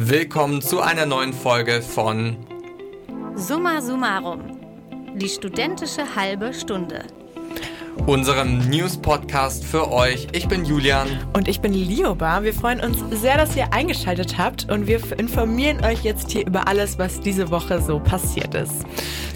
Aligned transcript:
Willkommen 0.00 0.62
zu 0.62 0.80
einer 0.80 1.06
neuen 1.06 1.32
Folge 1.32 1.82
von 1.82 2.36
Summa 3.34 3.82
Summarum. 3.82 4.60
Die 5.16 5.28
studentische 5.28 6.14
halbe 6.14 6.54
Stunde. 6.54 7.04
Unserem 8.06 8.70
News-Podcast 8.70 9.64
für 9.64 9.90
euch. 9.90 10.28
Ich 10.30 10.46
bin 10.46 10.64
Julian. 10.64 11.08
Und 11.32 11.48
ich 11.48 11.60
bin 11.60 11.74
Lioba. 11.74 12.44
Wir 12.44 12.54
freuen 12.54 12.78
uns 12.78 13.02
sehr, 13.20 13.36
dass 13.38 13.56
ihr 13.56 13.72
eingeschaltet 13.72 14.38
habt 14.38 14.70
und 14.70 14.86
wir 14.86 15.00
informieren 15.18 15.84
euch 15.84 16.04
jetzt 16.04 16.30
hier 16.30 16.46
über 16.46 16.68
alles, 16.68 16.96
was 17.00 17.18
diese 17.18 17.50
Woche 17.50 17.82
so 17.82 17.98
passiert 17.98 18.54
ist. 18.54 18.86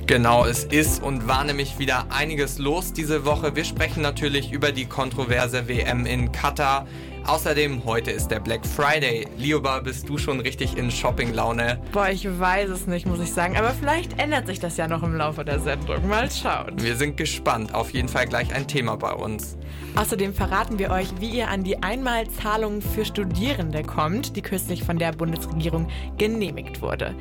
Genau, 0.07 0.45
es 0.45 0.63
ist 0.63 1.03
und 1.03 1.27
war 1.27 1.43
nämlich 1.43 1.81
wieder 1.81 2.07
einiges 2.11 2.59
los 2.59 2.93
diese 2.93 3.25
Woche. 3.25 3.57
Wir 3.57 3.65
sprechen 3.65 4.01
natürlich 4.01 4.53
über 4.53 4.71
die 4.71 4.87
kontroverse 4.87 5.67
WM 5.67 6.07
in 6.07 6.31
Katar. 6.31 6.87
Außerdem, 7.25 7.84
heute 7.84 8.11
ist 8.11 8.29
der 8.29 8.41
Black 8.41 8.66
Friday. 8.66 9.29
Lioba, 9.38 9.79
bist 9.79 10.09
du 10.09 10.18
schon 10.18 10.41
richtig 10.41 10.77
in 10.77 10.91
Shopping-Laune? 10.91 11.80
Boah, 11.92 12.09
ich 12.09 12.27
weiß 12.27 12.69
es 12.69 12.88
nicht, 12.88 13.06
muss 13.06 13.20
ich 13.20 13.33
sagen. 13.33 13.56
Aber 13.56 13.70
vielleicht 13.70 14.19
ändert 14.20 14.48
sich 14.48 14.59
das 14.59 14.77
ja 14.77 14.88
noch 14.88 15.05
im 15.05 15.14
Laufe 15.14 15.45
der 15.45 15.61
Sendung. 15.61 16.09
Mal 16.09 16.28
schauen. 16.30 16.73
Wir 16.77 16.97
sind 16.97 17.16
gespannt. 17.16 17.74
Auf 17.74 17.91
jeden 17.91 18.09
Fall 18.09 18.27
gleich 18.27 18.52
ein 18.52 18.66
Thema 18.66 18.97
bei 18.97 19.12
uns. 19.12 19.56
Außerdem 19.95 20.34
verraten 20.34 20.80
wir 20.80 20.91
euch, 20.91 21.09
wie 21.20 21.30
ihr 21.30 21.48
an 21.48 21.62
die 21.62 21.80
Einmalzahlung 21.80 22.83
für 22.83 23.05
Studierende 23.05 23.84
kommt, 23.84 24.36
die 24.36 24.42
kürzlich 24.42 24.83
von 24.83 24.98
der 24.98 25.12
Bundesregierung 25.12 25.89
genehmigt 26.19 26.83
wurde. 26.83 27.14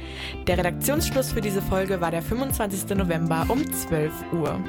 Der 0.47 0.57
Redaktionsschluss 0.57 1.31
für 1.31 1.41
diese 1.41 1.61
Folge 1.61 2.01
war 2.01 2.09
der 2.09 2.23
25. 2.23 2.97
November 2.97 3.45
um 3.49 3.71
12 3.71 4.11
Uhr. 4.33 4.59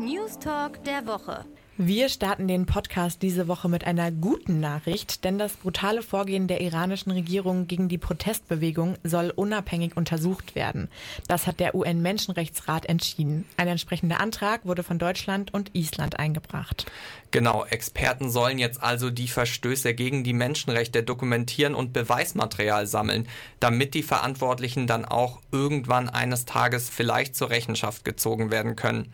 News 0.00 0.38
Talk 0.38 0.82
der 0.84 1.06
Woche. 1.06 1.44
Wir 1.80 2.08
starten 2.08 2.48
den 2.48 2.66
Podcast 2.66 3.22
diese 3.22 3.46
Woche 3.46 3.68
mit 3.68 3.84
einer 3.84 4.10
guten 4.10 4.58
Nachricht, 4.58 5.22
denn 5.22 5.38
das 5.38 5.52
brutale 5.52 6.02
Vorgehen 6.02 6.48
der 6.48 6.60
iranischen 6.60 7.12
Regierung 7.12 7.68
gegen 7.68 7.88
die 7.88 7.98
Protestbewegung 7.98 8.96
soll 9.04 9.30
unabhängig 9.30 9.96
untersucht 9.96 10.56
werden. 10.56 10.88
Das 11.28 11.46
hat 11.46 11.60
der 11.60 11.76
UN-Menschenrechtsrat 11.76 12.86
entschieden. 12.86 13.44
Ein 13.56 13.68
entsprechender 13.68 14.18
Antrag 14.18 14.66
wurde 14.66 14.82
von 14.82 14.98
Deutschland 14.98 15.54
und 15.54 15.72
Island 15.72 16.18
eingebracht. 16.18 16.86
Genau, 17.30 17.64
Experten 17.64 18.28
sollen 18.28 18.58
jetzt 18.58 18.82
also 18.82 19.10
die 19.10 19.28
Verstöße 19.28 19.94
gegen 19.94 20.24
die 20.24 20.32
Menschenrechte 20.32 21.04
dokumentieren 21.04 21.76
und 21.76 21.92
Beweismaterial 21.92 22.88
sammeln, 22.88 23.28
damit 23.60 23.94
die 23.94 24.02
Verantwortlichen 24.02 24.88
dann 24.88 25.04
auch 25.04 25.38
irgendwann 25.52 26.08
eines 26.08 26.44
Tages 26.44 26.90
vielleicht 26.90 27.36
zur 27.36 27.50
Rechenschaft 27.50 28.04
gezogen 28.04 28.50
werden 28.50 28.74
können. 28.74 29.12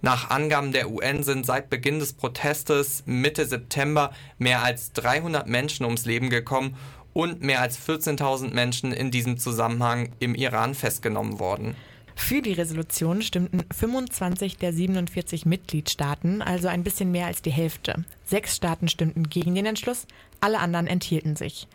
Nach 0.00 0.30
Angaben 0.30 0.70
der 0.70 0.90
UN 0.90 1.24
sind 1.24 1.44
seit 1.44 1.70
Beginn 1.70 1.98
des 1.98 2.12
Protestes 2.12 3.02
Mitte 3.04 3.46
September 3.46 4.12
mehr 4.38 4.62
als 4.62 4.92
300 4.92 5.48
Menschen 5.48 5.84
ums 5.84 6.04
Leben 6.04 6.30
gekommen 6.30 6.76
und 7.14 7.42
mehr 7.42 7.60
als 7.60 7.78
14.000 7.80 8.54
Menschen 8.54 8.92
in 8.92 9.10
diesem 9.10 9.38
Zusammenhang 9.38 10.10
im 10.20 10.36
Iran 10.36 10.74
festgenommen 10.74 11.40
worden. 11.40 11.74
Für 12.14 12.42
die 12.42 12.52
Resolution 12.52 13.22
stimmten 13.22 13.64
25 13.74 14.56
der 14.56 14.72
47 14.72 15.46
Mitgliedstaaten, 15.46 16.42
also 16.42 16.68
ein 16.68 16.84
bisschen 16.84 17.10
mehr 17.10 17.26
als 17.26 17.42
die 17.42 17.50
Hälfte. 17.50 18.04
Sechs 18.24 18.54
Staaten 18.54 18.88
stimmten 18.88 19.28
gegen 19.28 19.54
den 19.56 19.66
Entschluss, 19.66 20.06
alle 20.40 20.60
anderen 20.60 20.86
enthielten 20.86 21.34
sich. 21.34 21.66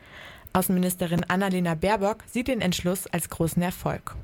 Außenministerin 0.54 1.24
Annalena 1.26 1.76
Baerbock 1.76 2.24
sieht 2.32 2.48
den 2.48 2.62
Entschluss 2.62 3.08
als 3.08 3.30
großen 3.30 3.62
Erfolg. 3.62 4.16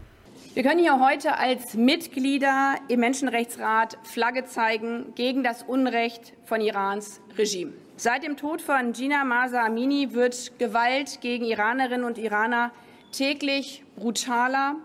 Wir 0.55 0.63
können 0.63 0.79
hier 0.79 0.99
heute 0.99 1.37
als 1.37 1.75
Mitglieder 1.75 2.75
im 2.87 3.01
Menschenrechtsrat 3.01 3.99
Flagge 4.01 4.45
zeigen 4.45 5.13
gegen 5.13 5.43
das 5.43 5.61
Unrecht 5.61 6.33
von 6.43 6.59
Irans 6.59 7.21
Regime. 7.37 7.73
Seit 7.97 8.23
dem 8.23 8.35
Tod 8.35 8.59
von 8.59 8.91
Gina 8.91 9.23
Masa 9.25 9.63
Amini 9.63 10.13
wird 10.13 10.57
Gewalt 10.57 11.21
gegen 11.21 11.45
Iranerinnen 11.45 12.03
und 12.03 12.17
Iraner 12.17 12.71
täglich 13.11 13.83
brutaler, 13.95 14.75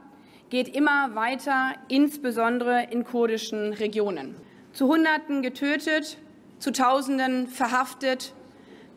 geht 0.50 0.68
immer 0.68 1.14
weiter, 1.14 1.72
insbesondere 1.88 2.86
in 2.90 3.02
kurdischen 3.02 3.72
Regionen. 3.72 4.36
Zu 4.74 4.86
Hunderten 4.88 5.40
getötet, 5.40 6.18
zu 6.58 6.72
Tausenden 6.72 7.48
verhaftet, 7.48 8.34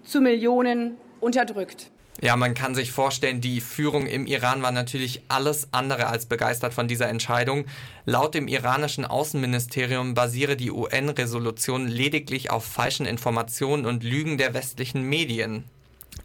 zu 0.04 0.20
Millionen 0.20 0.98
unterdrückt. 1.22 1.92
Ja, 2.20 2.36
man 2.36 2.56
kann 2.56 2.74
sich 2.74 2.92
vorstellen, 2.92 3.42
die 3.42 3.62
Führung 3.62 4.08
im 4.08 4.26
Iran 4.26 4.64
war 4.64 4.72
natürlich 4.72 5.22
alles 5.28 5.68
andere 5.72 6.08
als 6.08 6.26
begeistert 6.26 6.74
von 6.74 6.88
dieser 6.88 7.10
Entscheidung. 7.10 7.66
Laut 8.06 8.34
dem 8.34 8.48
iranischen 8.48 9.06
Außenministerium 9.06 10.16
basiere 10.16 10.58
die 10.58 10.72
UN-Resolution 10.72 11.88
lediglich 11.88 12.50
auf 12.50 12.66
falschen 12.66 13.06
Informationen 13.06 13.86
und 13.86 14.04
Lügen 14.04 14.40
der 14.40 14.56
westlichen 14.56 15.04
Medien. 15.04 15.66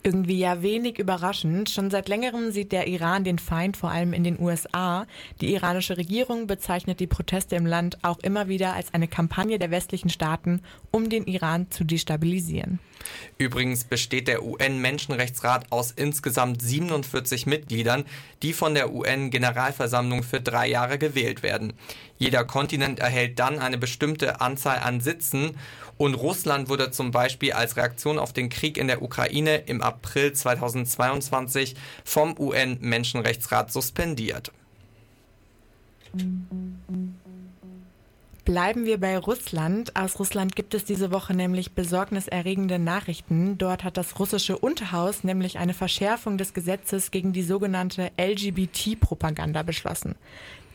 Irgendwie 0.04 0.38
ja 0.38 0.62
wenig 0.62 0.98
überraschend. 0.98 1.70
Schon 1.70 1.90
seit 1.90 2.08
längerem 2.08 2.50
sieht 2.50 2.72
der 2.72 2.88
Iran 2.88 3.22
den 3.22 3.38
Feind 3.38 3.76
vor 3.76 3.90
allem 3.90 4.12
in 4.12 4.24
den 4.24 4.40
USA. 4.40 5.06
Die 5.40 5.52
iranische 5.52 5.96
Regierung 5.96 6.48
bezeichnet 6.48 6.98
die 6.98 7.06
Proteste 7.06 7.54
im 7.54 7.66
Land 7.66 7.98
auch 8.02 8.18
immer 8.18 8.48
wieder 8.48 8.72
als 8.74 8.92
eine 8.94 9.06
Kampagne 9.06 9.60
der 9.60 9.70
westlichen 9.70 10.08
Staaten, 10.08 10.62
um 10.91 11.08
den 11.08 11.24
Iran 11.26 11.70
zu 11.70 11.84
destabilisieren. 11.84 12.80
Übrigens 13.38 13.84
besteht 13.84 14.28
der 14.28 14.44
UN-Menschenrechtsrat 14.44 15.70
aus 15.70 15.92
insgesamt 15.92 16.62
47 16.62 17.46
Mitgliedern, 17.46 18.04
die 18.42 18.52
von 18.52 18.74
der 18.74 18.92
UN-Generalversammlung 18.92 20.22
für 20.22 20.41
drei 20.41 20.68
Jahre 20.68 20.98
gewählt 20.98 21.42
werden. 21.42 21.74
Jeder 22.18 22.44
Kontinent 22.44 23.00
erhält 23.00 23.38
dann 23.38 23.58
eine 23.58 23.78
bestimmte 23.78 24.41
Anzahl 24.41 24.78
an 24.78 25.00
Sitzen 25.00 25.56
und 25.97 26.14
Russland 26.14 26.69
wurde 26.69 26.91
zum 26.91 27.10
Beispiel 27.10 27.53
als 27.53 27.76
Reaktion 27.76 28.19
auf 28.19 28.32
den 28.32 28.48
Krieg 28.48 28.76
in 28.76 28.88
der 28.88 29.03
Ukraine 29.03 29.56
im 29.66 29.82
April 29.82 30.32
2022 30.32 31.76
vom 32.04 32.36
UN-Menschenrechtsrat 32.38 33.72
suspendiert. 33.72 34.53
Bleiben 38.44 38.84
wir 38.86 38.98
bei 38.98 39.16
Russland. 39.16 39.94
Aus 39.94 40.19
Russland 40.19 40.56
gibt 40.56 40.75
es 40.75 40.84
diese 40.84 41.12
Woche 41.12 41.32
nämlich 41.32 41.72
besorgniserregende 41.72 42.80
Nachrichten. 42.80 43.56
Dort 43.56 43.84
hat 43.84 43.97
das 43.97 44.19
russische 44.19 44.59
Unterhaus 44.59 45.22
nämlich 45.22 45.59
eine 45.59 45.74
Verschärfung 45.74 46.38
des 46.38 46.53
Gesetzes 46.53 47.12
gegen 47.12 47.32
die 47.32 47.44
sogenannte 47.44 48.10
LGBT-Propaganda 48.19 49.62
beschlossen. 49.62 50.16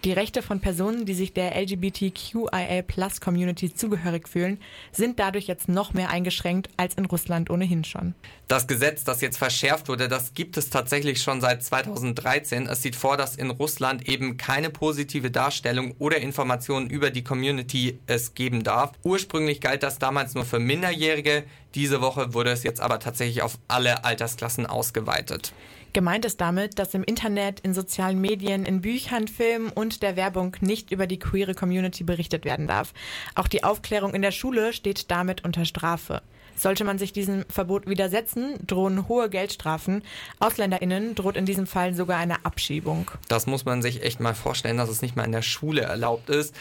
Die 0.04 0.12
Rechte 0.12 0.44
von 0.44 0.60
Personen, 0.60 1.06
die 1.06 1.16
sich 1.16 1.34
der 1.34 1.60
LGBTQIA-Plus-Community 1.60 3.74
zugehörig 3.74 4.30
fühlen, 4.30 4.60
sind 4.92 5.18
dadurch 5.20 5.48
jetzt 5.48 5.70
noch 5.70 5.94
mehr 5.94 6.10
eingeschränkt 6.10 6.70
als 6.78 6.94
in 6.94 7.06
Russland 7.06 7.50
ohnehin 7.50 7.84
schon. 7.84 8.14
Das 8.48 8.68
Gesetz, 8.68 9.04
das 9.04 9.22
jetzt 9.22 9.38
verschärft 9.38 9.90
wurde, 9.90 10.08
das 10.08 10.36
gibt 10.36 10.56
es 10.58 10.70
tatsächlich 10.70 11.24
schon 11.24 11.42
seit 11.42 11.64
2013. 11.64 12.68
Es 12.68 12.84
sieht 12.84 12.96
vor, 12.96 13.18
dass 13.18 13.36
in 13.36 13.50
Russland 13.50 14.08
eben 14.08 14.38
keine 14.38 14.70
positive 14.70 15.32
Darstellung 15.32 15.96
oder 15.98 16.18
Informationen 16.18 16.88
über 16.90 17.10
die 17.10 17.24
Community 17.24 17.98
es 18.06 18.36
geben 18.36 18.64
darf. 18.64 18.92
Ursprünglich 19.04 19.62
galt 19.62 19.82
das 19.82 19.98
damals 19.98 20.36
nur 20.36 20.46
für 20.46 20.60
Minderjährige. 20.60 21.44
Diese 21.74 22.02
Woche 22.02 22.36
wurde 22.36 22.52
es 22.52 22.62
jetzt 22.64 22.82
aber 22.82 23.00
tatsächlich 23.00 23.42
auf 23.42 23.58
alle 23.68 24.06
Altersklassen 24.06 24.68
ausgeweitet. 24.68 25.54
Gemeint 25.98 26.26
ist 26.26 26.40
damit, 26.42 26.78
dass 26.78 26.94
im 26.94 27.04
Internet, 27.04 27.62
in 27.62 27.74
sozialen 27.74 28.22
Medien, 28.22 28.68
in 28.68 28.82
Büchern, 28.82 29.28
Filmen 29.28 29.70
und 29.70 30.04
der 30.04 30.16
Werbung 30.16 30.56
nicht 30.62 30.92
über 30.92 31.08
die 31.08 31.18
queere 31.18 31.56
Community 31.56 32.04
berichtet 32.04 32.46
werden 32.46 32.68
darf. 32.68 32.94
Auch 33.34 33.48
die 33.48 33.64
Aufklärung 33.64 34.14
in 34.14 34.22
der 34.22 34.30
Schule 34.30 34.74
steht 34.74 35.10
damit 35.10 35.44
unter 35.44 35.66
Strafe. 35.66 36.22
Sollte 36.58 36.84
man 36.84 36.98
sich 36.98 37.14
diesem 37.14 37.46
Verbot 37.50 37.88
widersetzen, 37.88 38.56
drohen 38.66 39.08
hohe 39.08 39.30
Geldstrafen. 39.30 40.02
AusländerInnen 40.40 41.14
droht 41.14 41.38
in 41.38 41.46
diesem 41.46 41.68
Fall 41.68 41.94
sogar 41.94 42.18
eine 42.18 42.44
Abschiebung. 42.46 43.12
Das 43.28 43.46
muss 43.46 43.64
man 43.64 43.84
sich 43.84 44.02
echt 44.02 44.20
mal 44.20 44.34
vorstellen, 44.34 44.78
dass 44.78 44.90
es 44.90 45.04
nicht 45.04 45.16
mal 45.16 45.24
in 45.24 45.32
der 45.32 45.44
Schule 45.44 45.82
erlaubt 45.82 46.30
ist. 46.30 46.56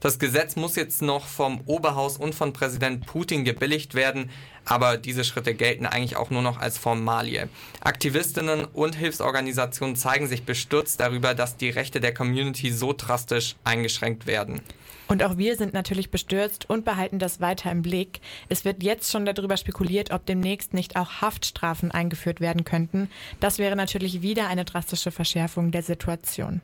Das 0.00 0.18
Gesetz 0.18 0.56
muss 0.56 0.76
jetzt 0.76 1.00
noch 1.00 1.26
vom 1.26 1.60
Oberhaus 1.66 2.16
und 2.16 2.34
von 2.34 2.52
Präsident 2.52 3.06
Putin 3.06 3.44
gebilligt 3.44 3.94
werden, 3.94 4.30
aber 4.64 4.98
diese 4.98 5.24
Schritte 5.24 5.54
gelten 5.54 5.86
eigentlich 5.86 6.16
auch 6.16 6.30
nur 6.30 6.42
noch 6.42 6.58
als 6.58 6.76
Formalie. 6.76 7.48
Aktivistinnen 7.80 8.64
und 8.64 8.94
Hilfsorganisationen 8.94 9.96
zeigen 9.96 10.26
sich 10.26 10.44
bestürzt 10.44 11.00
darüber, 11.00 11.34
dass 11.34 11.56
die 11.56 11.70
Rechte 11.70 12.00
der 12.00 12.12
Community 12.12 12.72
so 12.72 12.92
drastisch 12.92 13.56
eingeschränkt 13.64 14.26
werden. 14.26 14.60
Und 15.08 15.22
auch 15.22 15.36
wir 15.36 15.56
sind 15.56 15.72
natürlich 15.72 16.10
bestürzt 16.10 16.68
und 16.68 16.84
behalten 16.84 17.18
das 17.18 17.40
weiter 17.40 17.70
im 17.70 17.82
Blick. 17.82 18.20
Es 18.48 18.64
wird 18.64 18.82
jetzt 18.82 19.10
schon 19.10 19.24
darüber 19.24 19.56
spekuliert, 19.56 20.10
ob 20.10 20.26
demnächst 20.26 20.74
nicht 20.74 20.96
auch 20.96 21.20
Haftstrafen 21.20 21.90
eingeführt 21.90 22.40
werden 22.40 22.64
könnten. 22.64 23.08
Das 23.40 23.58
wäre 23.58 23.76
natürlich 23.76 24.22
wieder 24.22 24.48
eine 24.48 24.64
drastische 24.64 25.10
Verschärfung 25.10 25.70
der 25.70 25.82
Situation. 25.82 26.60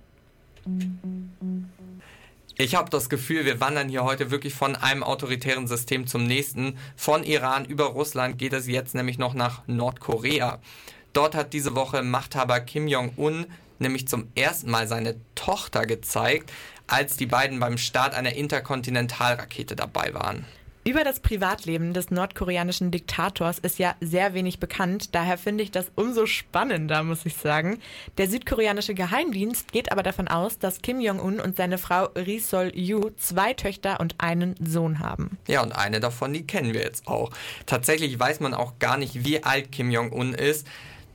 Ich 2.56 2.74
habe 2.74 2.90
das 2.90 3.08
Gefühl, 3.08 3.44
wir 3.44 3.60
wandern 3.60 3.88
hier 3.88 4.04
heute 4.04 4.30
wirklich 4.30 4.54
von 4.54 4.76
einem 4.76 5.02
autoritären 5.02 5.66
System 5.66 6.06
zum 6.06 6.24
nächsten. 6.24 6.76
Von 6.96 7.24
Iran 7.24 7.64
über 7.64 7.86
Russland 7.86 8.38
geht 8.38 8.52
es 8.52 8.66
jetzt 8.66 8.94
nämlich 8.94 9.18
noch 9.18 9.34
nach 9.34 9.62
Nordkorea. 9.66 10.60
Dort 11.12 11.34
hat 11.34 11.52
diese 11.52 11.74
Woche 11.74 12.02
Machthaber 12.02 12.60
Kim 12.60 12.88
Jong-un 12.88 13.46
nämlich 13.82 14.08
zum 14.08 14.28
ersten 14.34 14.70
Mal 14.70 14.88
seine 14.88 15.16
Tochter 15.34 15.86
gezeigt, 15.86 16.52
als 16.92 17.16
die 17.16 17.26
beiden 17.26 17.58
beim 17.58 17.78
Start 17.78 18.14
einer 18.14 18.34
Interkontinentalrakete 18.34 19.74
dabei 19.74 20.12
waren. 20.12 20.44
Über 20.84 21.04
das 21.04 21.20
Privatleben 21.20 21.94
des 21.94 22.10
nordkoreanischen 22.10 22.90
Diktators 22.90 23.60
ist 23.60 23.78
ja 23.78 23.94
sehr 24.00 24.34
wenig 24.34 24.58
bekannt, 24.58 25.14
daher 25.14 25.38
finde 25.38 25.62
ich 25.62 25.70
das 25.70 25.86
umso 25.94 26.26
spannender, 26.26 27.04
muss 27.04 27.24
ich 27.24 27.36
sagen. 27.36 27.78
Der 28.18 28.28
südkoreanische 28.28 28.92
Geheimdienst 28.92 29.70
geht 29.70 29.92
aber 29.92 30.02
davon 30.02 30.26
aus, 30.26 30.58
dass 30.58 30.82
Kim 30.82 31.00
Jong-un 31.00 31.38
und 31.38 31.56
seine 31.56 31.78
Frau 31.78 32.06
Ri 32.16 32.40
Sol-yu 32.40 33.10
zwei 33.16 33.54
Töchter 33.54 34.00
und 34.00 34.16
einen 34.18 34.56
Sohn 34.60 34.98
haben. 34.98 35.38
Ja, 35.46 35.62
und 35.62 35.70
eine 35.70 36.00
davon, 36.00 36.32
die 36.32 36.48
kennen 36.48 36.74
wir 36.74 36.82
jetzt 36.82 37.06
auch. 37.06 37.30
Tatsächlich 37.64 38.18
weiß 38.18 38.40
man 38.40 38.52
auch 38.52 38.80
gar 38.80 38.98
nicht, 38.98 39.24
wie 39.24 39.44
alt 39.44 39.70
Kim 39.70 39.92
Jong-un 39.92 40.34
ist. 40.34 40.66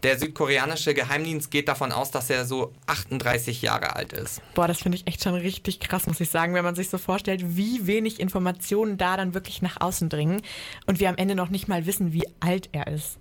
Der 0.03 0.19
südkoreanische 0.19 0.94
Geheimdienst 0.94 1.49
geht 1.49 1.67
davon 1.67 1.91
aus, 1.91 2.11
dass 2.11 2.29
er 2.29 2.45
so 2.45 2.71
38 2.85 3.61
Jahre 3.63 3.95
alt 3.95 4.13
ist. 4.13 4.41
Boah, 4.53 4.67
das 4.67 4.79
finde 4.79 4.97
ich 4.97 5.07
echt 5.07 5.23
schon 5.23 5.33
richtig 5.33 5.79
krass, 5.79 6.05
muss 6.05 6.19
ich 6.19 6.29
sagen, 6.29 6.53
wenn 6.53 6.63
man 6.63 6.75
sich 6.75 6.89
so 6.89 6.97
vorstellt, 6.97 7.57
wie 7.57 7.88
wenig 7.88 8.19
Informationen 8.19 8.97
da 8.97 9.17
dann 9.17 9.33
wirklich 9.33 9.61
nach 9.61 9.81
außen 9.81 10.09
dringen 10.09 10.41
und 10.85 10.99
wir 10.99 11.09
am 11.09 11.17
Ende 11.17 11.35
noch 11.35 11.49
nicht 11.49 11.67
mal 11.67 11.85
wissen, 11.85 12.13
wie 12.13 12.27
alt 12.39 12.69
er 12.73 12.88
ist. 12.88 13.17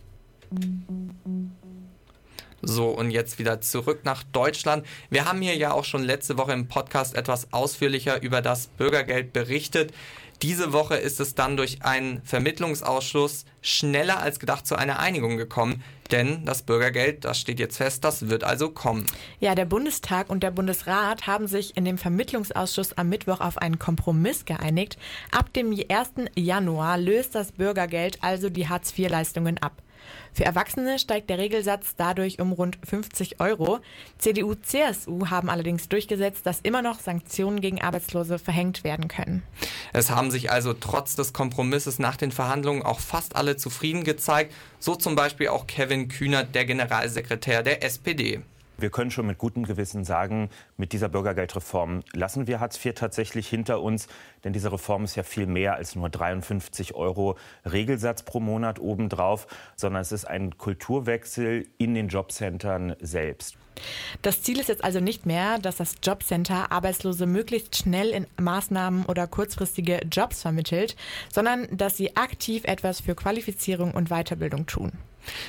So, 2.62 2.88
und 2.88 3.10
jetzt 3.10 3.38
wieder 3.38 3.60
zurück 3.60 4.00
nach 4.04 4.22
Deutschland. 4.24 4.84
Wir 5.08 5.24
haben 5.24 5.40
hier 5.40 5.56
ja 5.56 5.72
auch 5.72 5.84
schon 5.84 6.02
letzte 6.02 6.36
Woche 6.36 6.52
im 6.52 6.68
Podcast 6.68 7.14
etwas 7.14 7.52
ausführlicher 7.52 8.22
über 8.22 8.42
das 8.42 8.66
Bürgergeld 8.66 9.32
berichtet. 9.32 9.92
Diese 10.42 10.72
Woche 10.72 10.96
ist 10.96 11.20
es 11.20 11.34
dann 11.34 11.56
durch 11.56 11.82
einen 11.82 12.22
Vermittlungsausschuss 12.22 13.46
schneller 13.62 14.20
als 14.20 14.38
gedacht 14.38 14.66
zu 14.66 14.76
einer 14.76 14.98
Einigung 14.98 15.36
gekommen. 15.36 15.82
Denn 16.12 16.44
das 16.44 16.62
Bürgergeld, 16.62 17.24
das 17.24 17.38
steht 17.38 17.58
jetzt 17.58 17.76
fest, 17.76 18.04
das 18.04 18.28
wird 18.28 18.44
also 18.44 18.70
kommen. 18.70 19.06
Ja, 19.40 19.54
der 19.54 19.64
Bundestag 19.64 20.30
und 20.30 20.42
der 20.42 20.50
Bundesrat 20.50 21.26
haben 21.26 21.46
sich 21.46 21.76
in 21.76 21.84
dem 21.84 21.98
Vermittlungsausschuss 21.98 22.92
am 22.94 23.08
Mittwoch 23.08 23.40
auf 23.40 23.58
einen 23.58 23.78
Kompromiss 23.78 24.44
geeinigt. 24.44 24.98
Ab 25.30 25.52
dem 25.52 25.70
1. 25.70 26.30
Januar 26.36 26.98
löst 26.98 27.34
das 27.34 27.52
Bürgergeld 27.52 28.18
also 28.22 28.50
die 28.50 28.68
Hartz-IV-Leistungen 28.68 29.58
ab. 29.58 29.82
Für 30.32 30.44
Erwachsene 30.44 30.98
steigt 30.98 31.30
der 31.30 31.38
Regelsatz 31.38 31.94
dadurch 31.96 32.40
um 32.40 32.52
rund 32.52 32.78
50 32.84 33.40
Euro. 33.40 33.80
CDU, 34.18 34.54
CSU 34.54 35.28
haben 35.28 35.50
allerdings 35.50 35.88
durchgesetzt, 35.88 36.46
dass 36.46 36.60
immer 36.60 36.82
noch 36.82 37.00
Sanktionen 37.00 37.60
gegen 37.60 37.80
Arbeitslose 37.80 38.38
verhängt 38.38 38.84
werden 38.84 39.08
können. 39.08 39.42
Es 39.92 40.10
haben 40.10 40.30
sich 40.30 40.50
also 40.50 40.72
trotz 40.72 41.16
des 41.16 41.32
Kompromisses 41.32 41.98
nach 41.98 42.16
den 42.16 42.32
Verhandlungen 42.32 42.82
auch 42.82 43.00
fast 43.00 43.36
alle 43.36 43.56
zufrieden 43.56 44.04
gezeigt, 44.04 44.52
so 44.78 44.94
zum 44.94 45.14
Beispiel 45.14 45.48
auch 45.48 45.66
Kevin 45.66 46.08
Kühnert, 46.08 46.54
der 46.54 46.64
Generalsekretär 46.64 47.62
der 47.62 47.82
SPD. 47.82 48.40
Wir 48.78 48.90
können 48.90 49.10
schon 49.10 49.26
mit 49.26 49.38
gutem 49.38 49.64
Gewissen 49.64 50.04
sagen, 50.04 50.50
mit 50.76 50.92
dieser 50.92 51.08
Bürgergeldreform 51.08 52.02
lassen 52.12 52.46
wir 52.46 52.60
Hartz 52.60 52.84
IV 52.84 52.94
tatsächlich 52.94 53.48
hinter 53.48 53.80
uns. 53.80 54.08
Denn 54.44 54.52
diese 54.52 54.72
Reform 54.72 55.04
ist 55.04 55.16
ja 55.16 55.22
viel 55.22 55.46
mehr 55.46 55.74
als 55.74 55.94
nur 55.94 56.10
53 56.10 56.94
Euro 56.94 57.36
Regelsatz 57.64 58.22
pro 58.22 58.40
Monat 58.40 58.78
obendrauf, 58.78 59.46
sondern 59.76 60.02
es 60.02 60.12
ist 60.12 60.26
ein 60.26 60.58
Kulturwechsel 60.58 61.66
in 61.78 61.94
den 61.94 62.08
Jobcentern 62.08 62.96
selbst. 63.00 63.56
Das 64.22 64.42
Ziel 64.42 64.58
ist 64.58 64.68
jetzt 64.68 64.84
also 64.84 65.00
nicht 65.00 65.26
mehr, 65.26 65.58
dass 65.58 65.76
das 65.76 65.96
Jobcenter 66.02 66.72
Arbeitslose 66.72 67.26
möglichst 67.26 67.76
schnell 67.76 68.10
in 68.10 68.26
Maßnahmen 68.40 69.06
oder 69.06 69.26
kurzfristige 69.26 70.00
Jobs 70.10 70.42
vermittelt, 70.42 70.96
sondern 71.32 71.68
dass 71.76 71.96
sie 71.96 72.16
aktiv 72.16 72.64
etwas 72.64 73.00
für 73.00 73.14
Qualifizierung 73.14 73.92
und 73.92 74.08
Weiterbildung 74.08 74.66
tun. 74.66 74.92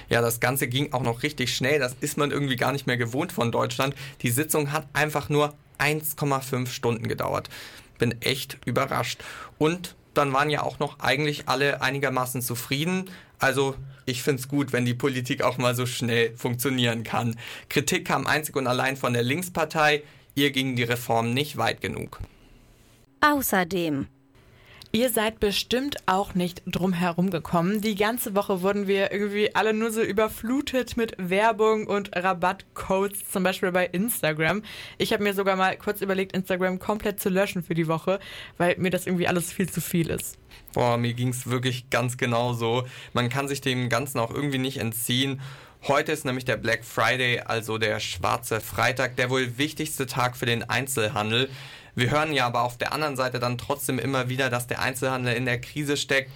Ja, 0.10 0.22
das 0.22 0.40
Ganze 0.40 0.68
ging 0.68 0.94
auch 0.94 1.02
noch 1.02 1.24
richtig 1.24 1.54
schnell. 1.54 1.80
Das 1.80 1.96
ist 2.02 2.18
man 2.18 2.32
irgendwie 2.32 2.56
gar 2.56 2.72
nicht 2.72 2.88
mehr 2.88 2.98
gewohnt 2.98 3.32
von 3.32 3.52
Deutschland. 3.52 3.96
Die 4.22 4.30
Sitzung 4.30 4.72
hat 4.72 4.88
einfach 4.94 5.17
nur 5.30 5.54
1,5 5.80 6.68
Stunden 6.68 7.08
gedauert. 7.08 7.50
Bin 7.98 8.22
echt 8.22 8.58
überrascht. 8.66 9.24
Und 9.58 9.96
dann 10.14 10.34
waren 10.34 10.50
ja 10.50 10.64
auch 10.64 10.80
noch 10.80 11.00
eigentlich 11.00 11.48
alle 11.48 11.82
einigermaßen 11.82 12.42
zufrieden. 12.42 13.10
Also 13.40 13.76
ich 14.06 14.24
finde 14.24 14.42
es 14.42 14.48
gut, 14.48 14.74
wenn 14.74 14.86
die 14.86 14.94
Politik 14.94 15.42
auch 15.42 15.58
mal 15.58 15.76
so 15.76 15.86
schnell 15.86 16.36
funktionieren 16.36 17.04
kann. 17.04 17.36
Kritik 17.70 18.06
kam 18.06 18.26
einzig 18.26 18.56
und 18.56 18.68
allein 18.68 18.98
von 18.98 19.14
der 19.14 19.24
Linkspartei. 19.24 20.04
Ihr 20.34 20.52
ging 20.52 20.76
die 20.76 20.84
Reform 20.84 21.34
nicht 21.34 21.58
weit 21.58 21.82
genug. 21.82 22.20
Außerdem 23.22 24.08
Ihr 24.98 25.12
seid 25.12 25.40
bestimmt 25.40 25.98
auch 26.08 26.34
nicht 26.34 26.64
drum 26.66 26.92
herum 26.92 27.30
gekommen. 27.30 27.82
Die 27.82 27.94
ganze 27.94 28.34
Woche 28.34 28.64
wurden 28.64 28.88
wir 28.88 29.12
irgendwie 29.12 29.54
alle 29.54 29.72
nur 29.72 29.92
so 29.92 30.02
überflutet 30.02 30.98
mit 30.98 31.14
Werbung 31.20 31.86
und 31.86 32.16
Rabattcodes, 32.16 33.30
zum 33.30 33.44
Beispiel 33.44 33.72
bei 33.72 33.86
Instagram. 33.86 34.64
Ich 34.98 35.14
habe 35.14 35.22
mir 35.22 35.36
sogar 35.36 35.56
mal 35.56 35.78
kurz 35.78 36.02
überlegt, 36.02 36.36
Instagram 36.36 36.80
komplett 36.80 37.20
zu 37.20 37.30
löschen 37.30 37.62
für 37.62 37.76
die 37.76 37.88
Woche, 37.88 38.20
weil 38.58 38.76
mir 38.80 38.90
das 38.90 39.06
irgendwie 39.06 39.28
alles 39.28 39.54
viel 39.54 39.70
zu 39.70 39.82
viel 39.82 40.10
ist. 40.10 40.40
Boah, 40.74 40.98
mir 40.98 41.14
ging 41.14 41.28
es 41.28 41.46
wirklich 41.46 41.92
ganz 41.92 42.18
genau 42.18 42.54
so. 42.54 42.88
Man 43.14 43.30
kann 43.30 43.48
sich 43.48 43.62
dem 43.62 43.90
Ganzen 43.90 44.18
auch 44.18 44.34
irgendwie 44.34 44.58
nicht 44.58 44.78
entziehen. 44.78 45.42
Heute 45.88 46.12
ist 46.12 46.26
nämlich 46.26 46.46
der 46.46 46.58
Black 46.58 46.84
Friday, 46.84 47.42
also 47.42 47.78
der 47.78 48.00
schwarze 48.00 48.62
Freitag, 48.62 49.16
der 49.16 49.30
wohl 49.30 49.60
wichtigste 49.60 50.08
Tag 50.08 50.36
für 50.36 50.48
den 50.48 50.68
Einzelhandel. 50.68 51.50
Wir 51.98 52.12
hören 52.12 52.32
ja 52.32 52.46
aber 52.46 52.62
auf 52.62 52.78
der 52.78 52.94
anderen 52.94 53.16
Seite 53.16 53.40
dann 53.40 53.58
trotzdem 53.58 53.98
immer 53.98 54.30
wieder, 54.30 54.52
dass 54.52 54.68
der 54.68 54.84
Einzelhandel 54.84 55.34
in 55.34 55.46
der 55.46 55.60
Krise 55.60 55.98
steckt. 55.98 56.30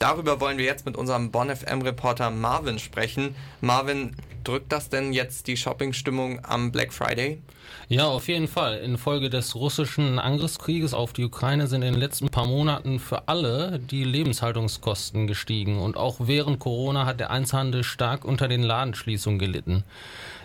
Darüber 0.00 0.40
wollen 0.40 0.58
wir 0.58 0.64
jetzt 0.64 0.86
mit 0.86 0.96
unserem 0.96 1.30
Bonn 1.30 1.54
FM 1.54 1.82
Reporter 1.82 2.32
Marvin 2.32 2.80
sprechen. 2.80 3.36
Marvin, 3.60 4.16
drückt 4.42 4.72
das 4.72 4.88
denn 4.88 5.12
jetzt 5.12 5.46
die 5.46 5.56
Shoppingstimmung 5.56 6.44
am 6.44 6.72
Black 6.72 6.92
Friday? 6.92 7.40
Ja, 7.88 8.06
auf 8.06 8.26
jeden 8.26 8.48
Fall. 8.48 8.78
Infolge 8.78 9.30
des 9.30 9.54
russischen 9.54 10.18
Angriffskrieges 10.18 10.94
auf 10.94 11.12
die 11.12 11.24
Ukraine 11.24 11.68
sind 11.68 11.82
in 11.82 11.92
den 11.92 12.00
letzten 12.00 12.28
paar 12.28 12.48
Monaten 12.48 12.98
für 12.98 13.28
alle 13.28 13.78
die 13.78 14.02
Lebenshaltungskosten 14.02 15.28
gestiegen. 15.28 15.78
Und 15.78 15.96
auch 15.96 16.16
während 16.22 16.58
Corona 16.58 17.06
hat 17.06 17.20
der 17.20 17.30
Einzelhandel 17.30 17.84
stark 17.84 18.24
unter 18.24 18.48
den 18.48 18.64
Ladenschließungen 18.64 19.38
gelitten. 19.38 19.84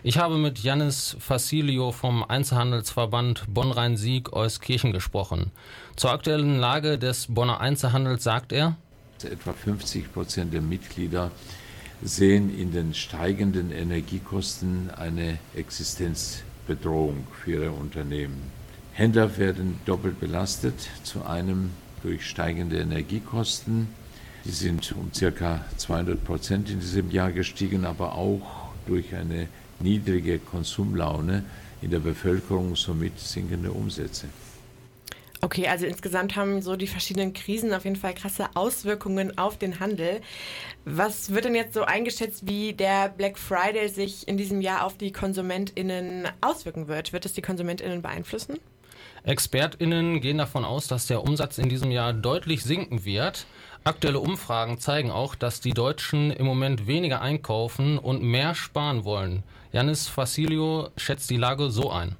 Ich 0.02 0.18
habe 0.18 0.38
mit 0.38 0.60
Janis 0.60 1.18
Facilio 1.20 1.92
vom 1.92 2.24
Einzelhandelsverband 2.24 3.54
Bonn-Rhein-Sieg 3.54 4.32
Euskirchen 4.32 4.94
gesprochen. 4.94 5.52
Zur 5.98 6.12
aktuellen 6.12 6.58
Lage 6.58 6.98
des 6.98 7.28
Bonner 7.28 7.60
Einzelhandels 7.60 8.24
sagt 8.24 8.54
er, 8.54 8.78
Etwa 9.22 9.52
50 9.52 10.14
Prozent 10.14 10.54
der 10.54 10.62
Mitglieder 10.62 11.32
sehen 12.02 12.58
in 12.58 12.72
den 12.72 12.94
steigenden 12.94 13.74
Energiekosten 13.74 14.90
eine 14.90 15.38
Existenzbedrohung 15.54 17.28
für 17.44 17.52
ihre 17.52 17.72
Unternehmen. 17.72 18.42
Händler 18.94 19.38
werden 19.38 19.82
doppelt 19.86 20.22
belastet, 20.22 20.76
zu 21.04 21.26
einem 21.26 21.72
durch 22.04 22.26
steigende 22.26 22.80
Energiekosten. 22.80 23.90
Die 24.46 24.52
sind 24.52 24.94
um 24.94 25.12
ca. 25.12 25.66
200 25.76 26.24
Prozent 26.24 26.70
in 26.70 26.80
diesem 26.80 27.12
Jahr 27.12 27.34
gestiegen, 27.34 27.84
aber 27.84 28.16
auch 28.16 28.70
durch 28.88 29.14
eine 29.14 29.50
niedrige 29.80 30.40
Konsumlaune 30.40 31.44
in 31.82 31.92
der 31.92 32.00
Bevölkerung, 32.00 32.76
somit 32.76 33.20
sinkende 33.20 33.72
Umsätze. 33.72 34.28
Okay, 35.42 35.68
also 35.68 35.86
insgesamt 35.86 36.36
haben 36.36 36.62
so 36.62 36.76
die 36.76 36.88
verschiedenen 36.88 37.32
Krisen 37.32 37.74
auf 37.74 37.86
jeden 37.86 37.96
Fall 37.96 38.14
krasse 38.14 38.50
Auswirkungen 38.56 39.38
auf 39.38 39.58
den 39.58 39.80
Handel. 39.80 40.20
Was 40.84 41.34
wird 41.34 41.46
denn 41.46 41.56
jetzt 41.56 41.74
so 41.74 41.84
eingeschätzt, 41.84 42.46
wie 42.46 42.74
der 42.74 43.08
Black 43.08 43.38
Friday 43.38 43.88
sich 43.88 44.28
in 44.28 44.36
diesem 44.36 44.60
Jahr 44.60 44.84
auf 44.84 44.98
die 44.98 45.14
KonsumentInnen 45.14 46.28
auswirken 46.42 46.90
wird? 46.90 47.14
Wird 47.14 47.26
es 47.26 47.34
die 47.34 47.42
KonsumentInnen 47.42 48.02
beeinflussen? 48.02 48.58
ExpertInnen 49.24 50.20
gehen 50.20 50.38
davon 50.38 50.66
aus, 50.66 50.88
dass 50.88 51.08
der 51.08 51.24
Umsatz 51.24 51.58
in 51.58 51.70
diesem 51.70 51.92
Jahr 51.92 52.12
deutlich 52.12 52.64
sinken 52.64 53.06
wird. 53.06 53.46
Aktuelle 53.84 54.20
Umfragen 54.20 54.80
zeigen 54.80 55.10
auch, 55.10 55.36
dass 55.36 55.62
die 55.62 55.72
Deutschen 55.72 56.32
im 56.32 56.46
Moment 56.46 56.86
weniger 56.86 57.22
einkaufen 57.22 57.98
und 57.98 58.22
mehr 58.22 58.54
sparen 58.54 59.06
wollen. 59.06 59.44
Janis 59.72 60.08
Facilio 60.08 60.90
schätzt 60.98 61.30
die 61.30 61.38
Lage 61.38 61.70
so 61.70 61.90
ein. 61.90 62.16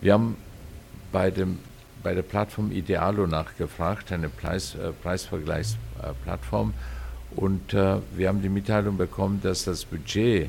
Wir 0.00 0.14
haben 0.14 0.36
bei, 1.12 1.30
dem, 1.30 1.58
bei 2.02 2.14
der 2.14 2.22
Plattform 2.22 2.72
Idealo 2.72 3.26
nachgefragt, 3.26 4.10
eine 4.12 4.28
Preis, 4.30 4.74
äh, 4.74 4.92
Preisvergleichsplattform. 5.02 6.72
Und 7.36 7.74
äh, 7.74 7.96
wir 8.16 8.28
haben 8.28 8.40
die 8.40 8.48
Mitteilung 8.48 8.96
bekommen, 8.96 9.40
dass 9.42 9.64
das 9.64 9.84
Budget 9.84 10.48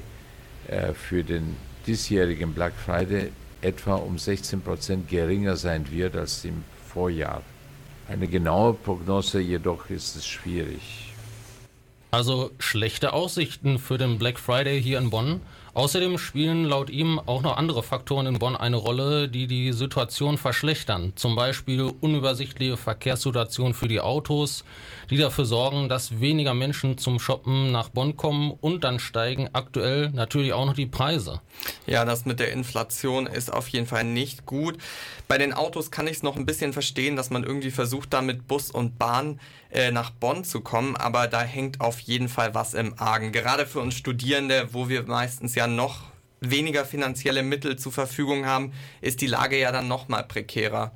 äh, 0.68 0.94
für 0.94 1.24
den 1.24 1.58
diesjährigen 1.86 2.54
Black 2.54 2.74
Friday 2.74 3.32
etwa 3.62 3.96
um 3.96 4.18
16 4.18 4.62
Prozent 4.62 5.10
geringer 5.10 5.56
sein 5.56 5.92
wird 5.92 6.16
als 6.16 6.46
im 6.46 6.64
Vorjahr. 6.88 7.42
Eine 8.12 8.28
genaue 8.28 8.74
Prognose 8.74 9.40
jedoch 9.40 9.90
ist 9.90 10.18
es 10.18 10.28
schwierig. 10.28 11.14
Also 12.12 12.52
schlechte 12.60 13.14
Aussichten 13.14 13.80
für 13.80 13.98
den 13.98 14.18
Black 14.18 14.38
Friday 14.38 14.82
hier 14.84 14.98
in 14.98 15.10
Bonn. 15.10 15.40
Außerdem 15.74 16.18
spielen 16.18 16.66
laut 16.66 16.90
ihm 16.90 17.20
auch 17.20 17.42
noch 17.42 17.56
andere 17.56 17.82
Faktoren 17.82 18.26
in 18.26 18.40
Bonn 18.40 18.58
eine 18.58 18.76
Rolle, 18.76 19.30
die 19.30 19.48
die 19.48 19.72
Situation 19.72 20.38
verschlechtern. 20.38 21.14
Zum 21.16 21.36
Beispiel 21.36 21.82
unübersichtliche 22.02 22.76
Verkehrssituation 22.76 23.74
für 23.74 23.88
die 23.88 24.02
Autos, 24.02 24.66
die 25.10 25.18
dafür 25.18 25.46
sorgen, 25.46 25.88
dass 25.88 26.20
weniger 26.20 26.54
Menschen 26.54 26.98
zum 26.98 27.20
Shoppen 27.20 27.72
nach 27.72 27.90
Bonn 27.90 28.18
kommen 28.18 28.52
und 28.52 28.84
dann 28.84 29.00
steigen 29.00 29.50
aktuell 29.54 30.10
natürlich 30.10 30.52
auch 30.52 30.66
noch 30.66 30.76
die 30.76 30.88
Preise. 30.88 31.40
Ja, 31.88 32.04
das 32.04 32.26
mit 32.26 32.42
der 32.42 32.52
Inflation 32.52 33.26
ist 33.26 33.52
auf 33.52 33.70
jeden 33.70 33.88
Fall 33.88 34.04
nicht 34.04 34.46
gut. 34.46 34.78
Bei 35.30 35.38
den 35.38 35.54
Autos 35.54 35.90
kann 35.90 36.08
ich 36.08 36.18
es 36.18 36.24
noch 36.24 36.36
ein 36.36 36.46
bisschen 36.46 36.74
verstehen, 36.74 37.16
dass 37.16 37.30
man 37.30 37.44
irgendwie 37.44 37.72
versucht, 37.72 38.12
da 38.12 38.22
mit 38.22 38.48
Bus 38.48 38.72
und 38.72 39.00
Bahn 39.00 39.40
äh, 39.72 39.92
nach 39.92 40.10
Bonn 40.10 40.44
zu 40.44 40.60
kommen, 40.62 40.98
aber 40.98 41.28
da 41.28 41.42
hängt 41.42 41.80
auf 41.80 42.00
jeden 42.02 42.28
Fall 42.28 42.54
was 42.54 42.74
im 42.74 43.00
Argen. 43.00 43.32
Gerade 43.32 43.66
für 43.66 43.80
uns 43.80 43.96
Studierende, 43.96 44.68
wo 44.72 44.90
wir 44.90 45.04
meistens 45.04 45.56
ja 45.56 45.61
noch 45.68 46.12
weniger 46.42 46.86
finanzielle 46.86 47.44
Mittel 47.44 47.78
zur 47.78 47.92
Verfügung 47.92 48.46
haben, 48.46 48.74
ist 49.02 49.22
die 49.22 49.28
Lage 49.28 49.60
ja 49.60 49.72
dann 49.72 49.88
noch 49.88 50.08
mal 50.08 50.24
prekärer. 50.24 50.92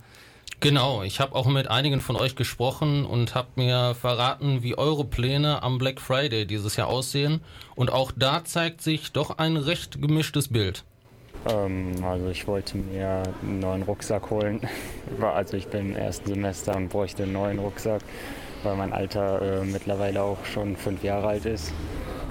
Genau, 0.59 1.03
ich 1.03 1.19
habe 1.19 1.35
auch 1.35 1.45
mit 1.45 1.67
einigen 1.67 1.99
von 1.99 2.15
euch 2.15 2.35
gesprochen 2.35 3.05
und 3.05 3.35
habe 3.35 3.49
mir 3.55 3.93
verraten, 3.93 4.63
wie 4.63 4.77
eure 4.77 5.05
Pläne 5.05 5.61
am 5.61 5.77
Black 5.77 6.01
Friday 6.01 6.47
dieses 6.47 6.75
Jahr 6.75 6.87
aussehen. 6.87 7.41
Und 7.75 7.91
auch 7.91 8.11
da 8.15 8.43
zeigt 8.45 8.81
sich 8.81 9.11
doch 9.11 9.37
ein 9.37 9.57
recht 9.57 10.01
gemischtes 10.01 10.47
Bild. 10.47 10.83
Ähm, 11.47 11.93
also 12.03 12.29
ich 12.29 12.47
wollte 12.47 12.77
mir 12.77 13.23
einen 13.43 13.59
neuen 13.59 13.83
Rucksack 13.83 14.29
holen. 14.29 14.61
Also 15.21 15.55
ich 15.55 15.67
bin 15.67 15.91
im 15.91 15.95
ersten 15.95 16.29
Semester 16.29 16.75
und 16.75 16.89
bräuchte 16.89 17.23
einen 17.23 17.33
neuen 17.33 17.59
Rucksack, 17.59 18.01
weil 18.63 18.75
mein 18.75 18.91
Alter 18.91 19.61
äh, 19.61 19.65
mittlerweile 19.65 20.23
auch 20.23 20.43
schon 20.45 20.75
fünf 20.75 21.03
Jahre 21.03 21.27
alt 21.27 21.45
ist. 21.45 21.71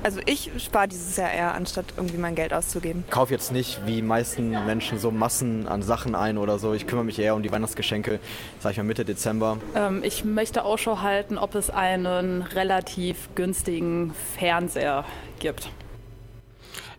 Also 0.05 0.21
ich 0.27 0.51
spare 0.59 0.87
dieses 0.87 1.17
Jahr 1.17 1.33
eher, 1.33 1.55
anstatt 1.55 1.87
irgendwie 1.97 2.19
mein 2.19 2.35
Geld 2.35 2.53
auszugeben. 2.53 3.05
Ich 3.07 3.11
kaufe 3.11 3.33
jetzt 3.33 3.53
nicht 3.53 3.81
wie 3.87 4.03
meisten 4.03 4.51
Menschen 4.67 4.99
so 4.99 5.11
Massen 5.11 5.67
an 5.67 5.81
Sachen 5.81 6.15
ein 6.15 6.37
oder 6.37 6.59
so. 6.59 6.75
Ich 6.75 6.87
kümmere 6.87 7.07
mich 7.07 7.19
eher 7.19 7.35
um 7.35 7.43
die 7.43 7.51
Weihnachtsgeschenke, 7.51 8.21
sag 8.61 8.73
ich 8.73 8.77
mal 8.77 8.83
Mitte 8.83 9.07
Dezember. 9.07 9.57
Ähm, 9.75 10.03
ich 10.05 10.23
möchte 10.23 10.63
Ausschau 10.63 11.01
halten, 11.01 11.39
ob 11.39 11.55
es 11.55 11.71
einen 11.71 12.43
relativ 12.43 13.31
günstigen 13.35 14.13
Fernseher 14.39 15.07
gibt. 15.39 15.71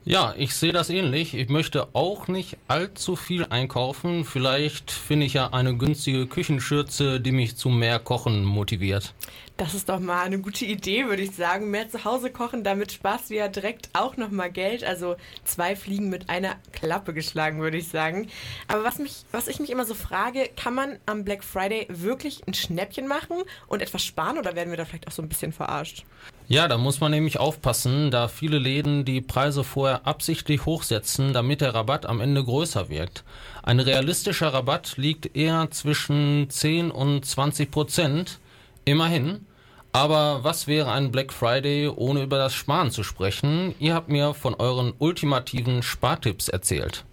Ja, 0.04 0.34
ich 0.36 0.56
sehe 0.56 0.72
das 0.72 0.90
ähnlich. 0.90 1.36
Ich 1.36 1.50
möchte 1.50 1.88
auch 1.94 2.28
nicht 2.28 2.58
allzu 2.68 3.16
viel 3.16 3.46
einkaufen. 3.46 4.26
Vielleicht 4.26 4.90
finde 4.90 5.28
ich 5.28 5.34
ja 5.34 5.54
eine 5.54 5.78
günstige 5.78 6.26
Küchenschürze, 6.26 7.20
die 7.20 7.32
mich 7.32 7.56
zu 7.56 7.70
mehr 7.70 8.00
Kochen 8.00 8.46
motiviert. 8.46 9.14
Das 9.58 9.74
ist 9.74 9.88
doch 9.88 10.02
mal 10.02 10.24
eine 10.24 10.40
gute 10.40 10.66
Idee, 10.66 11.06
würde 11.06 11.22
ich 11.22 11.34
sagen. 11.34 11.72
Mehr 11.72 11.88
zu 11.90 12.04
Hause 12.04 12.30
kochen, 12.30 12.66
damit 12.66 12.92
sparst 12.92 13.30
du 13.30 13.36
ja 13.36 13.48
direkt 13.48 13.88
auch 13.94 14.18
nochmal 14.18 14.52
Geld. 14.52 14.84
Also 14.84 15.16
zwei 15.46 15.78
Fliegen 15.78 16.10
mit 16.10 16.30
einer 16.30 16.58
Klappe 16.74 17.14
geschlagen, 17.14 17.62
würde 17.62 17.78
ich 17.78 17.88
sagen. 17.88 18.28
Aber 18.68 18.84
was, 18.84 19.00
mich, 19.00 19.24
was 19.32 19.48
ich 19.48 19.62
mich 19.62 19.70
immer 19.70 19.86
so 19.86 19.94
frage, 19.94 20.50
kann 20.58 20.76
man 20.76 20.98
am 21.06 21.24
Black 21.24 21.42
Friday 21.42 21.88
wirklich 21.88 22.46
ein 22.46 22.54
Schnäppchen 22.54 23.08
machen 23.08 23.38
und 23.68 23.82
etwas 23.82 24.04
sparen 24.04 24.38
oder 24.38 24.56
werden 24.56 24.72
wir 24.72 24.78
da 24.78 24.84
vielleicht 24.84 25.08
auch 25.08 25.14
so 25.14 25.22
ein 25.22 25.30
bisschen 25.30 25.54
verarscht? 25.54 26.04
Ja, 26.50 26.68
da 26.68 26.78
muss 26.78 27.00
man 27.00 27.12
nämlich 27.12 27.40
aufpassen, 27.40 28.12
da 28.12 28.28
viele 28.28 28.60
Läden 28.60 29.06
die 29.06 29.22
Preise 29.22 29.64
vorher 29.64 30.06
absichtlich 30.06 30.66
hochsetzen, 30.66 31.32
damit 31.32 31.62
der 31.62 31.74
Rabatt 31.74 32.06
am 32.06 32.20
Ende 32.20 32.44
größer 32.44 32.90
wirkt. 32.90 33.24
Ein 33.64 33.80
realistischer 33.80 34.54
Rabatt 34.54 34.98
liegt 34.98 35.36
eher 35.36 35.72
zwischen 35.72 36.50
10 36.50 36.92
und 36.92 37.26
20 37.26 37.72
Prozent. 37.72 38.40
Immerhin. 38.86 39.46
Aber 39.92 40.44
was 40.44 40.68
wäre 40.68 40.92
ein 40.92 41.12
Black 41.12 41.34
Friday, 41.34 41.88
ohne 41.88 42.22
über 42.22 42.38
das 42.38 42.54
Sparen 42.54 42.92
zu 42.92 43.02
sprechen? 43.02 43.74
Ihr 43.80 43.96
habt 43.96 44.10
mir 44.10 44.34
von 44.34 44.54
euren 44.54 44.94
ultimativen 45.00 45.82
Spartipps 45.82 46.50
erzählt. 46.50 47.06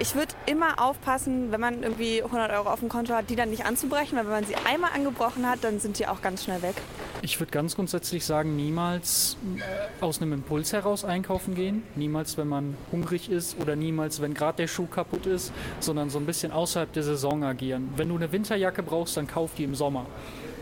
Ich 0.00 0.14
würde 0.14 0.34
immer 0.46 0.80
aufpassen, 0.80 1.50
wenn 1.50 1.60
man 1.60 1.82
irgendwie 1.82 2.22
100 2.22 2.52
Euro 2.52 2.70
auf 2.70 2.80
dem 2.80 2.88
Konto 2.88 3.14
hat, 3.14 3.30
die 3.30 3.36
dann 3.36 3.50
nicht 3.50 3.64
anzubrechen, 3.64 4.16
weil 4.16 4.26
wenn 4.26 4.32
man 4.32 4.44
sie 4.44 4.54
einmal 4.54 4.90
angebrochen 4.94 5.48
hat, 5.48 5.64
dann 5.64 5.80
sind 5.80 5.98
die 5.98 6.06
auch 6.06 6.20
ganz 6.20 6.44
schnell 6.44 6.62
weg. 6.62 6.76
Ich 7.22 7.40
würde 7.40 7.50
ganz 7.50 7.74
grundsätzlich 7.74 8.24
sagen, 8.24 8.54
niemals 8.54 9.36
äh, 9.56 10.04
aus 10.04 10.20
einem 10.20 10.34
Impuls 10.34 10.72
heraus 10.72 11.04
einkaufen 11.04 11.54
gehen, 11.56 11.82
niemals, 11.96 12.36
wenn 12.36 12.46
man 12.46 12.76
hungrig 12.92 13.28
ist 13.28 13.58
oder 13.60 13.74
niemals, 13.74 14.20
wenn 14.20 14.34
gerade 14.34 14.58
der 14.58 14.68
Schuh 14.68 14.86
kaputt 14.86 15.26
ist, 15.26 15.52
sondern 15.80 16.10
so 16.10 16.18
ein 16.18 16.26
bisschen 16.26 16.52
außerhalb 16.52 16.92
der 16.92 17.02
Saison 17.02 17.42
agieren. 17.42 17.88
Wenn 17.96 18.08
du 18.08 18.16
eine 18.16 18.30
Winterjacke 18.30 18.84
brauchst, 18.84 19.16
dann 19.16 19.26
kauf 19.26 19.50
die 19.56 19.64
im 19.64 19.74
Sommer 19.74 20.06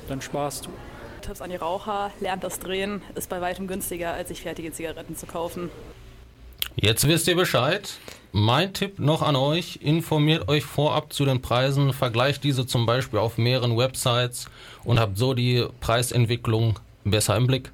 dann 0.08 0.20
sparst 0.20 0.66
du. 0.66 0.70
Tipps 1.22 1.40
an 1.40 1.50
die 1.50 1.56
Raucher, 1.56 2.12
lernt 2.20 2.44
das 2.44 2.58
Drehen, 2.58 3.02
ist 3.14 3.28
bei 3.28 3.40
weitem 3.40 3.66
günstiger, 3.66 4.12
als 4.12 4.28
sich 4.28 4.42
fertige 4.42 4.72
Zigaretten 4.72 5.16
zu 5.16 5.26
kaufen. 5.26 5.70
Jetzt 6.76 7.08
wisst 7.08 7.26
ihr 7.26 7.36
Bescheid. 7.36 7.94
Mein 8.32 8.75
Tipp 8.75 8.98
noch 8.98 9.22
an 9.22 9.34
euch, 9.34 9.78
informiert 9.82 10.48
euch 10.48 10.64
vorab 10.64 11.12
zu 11.12 11.25
den 11.25 11.40
Preisen, 11.40 11.94
vergleicht 11.94 12.44
diese 12.44 12.66
zum 12.66 12.84
Beispiel 12.84 13.18
auf 13.18 13.38
mehreren 13.38 13.78
Websites 13.78 14.50
und 14.84 15.00
habt 15.00 15.16
so 15.16 15.32
die 15.32 15.64
Preisentwicklung 15.80 16.78
besser 17.04 17.36
im 17.36 17.46
Blick. 17.46 17.72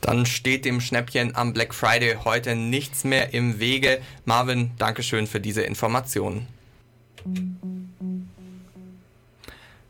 Dann 0.00 0.26
steht 0.26 0.64
dem 0.64 0.80
Schnäppchen 0.80 1.36
am 1.36 1.52
Black 1.52 1.74
Friday 1.74 2.16
heute 2.24 2.56
nichts 2.56 3.04
mehr 3.04 3.32
im 3.32 3.60
Wege. 3.60 4.00
Marvin, 4.24 4.72
Dankeschön 4.78 5.26
für 5.26 5.40
diese 5.40 5.62
Informationen. 5.62 6.48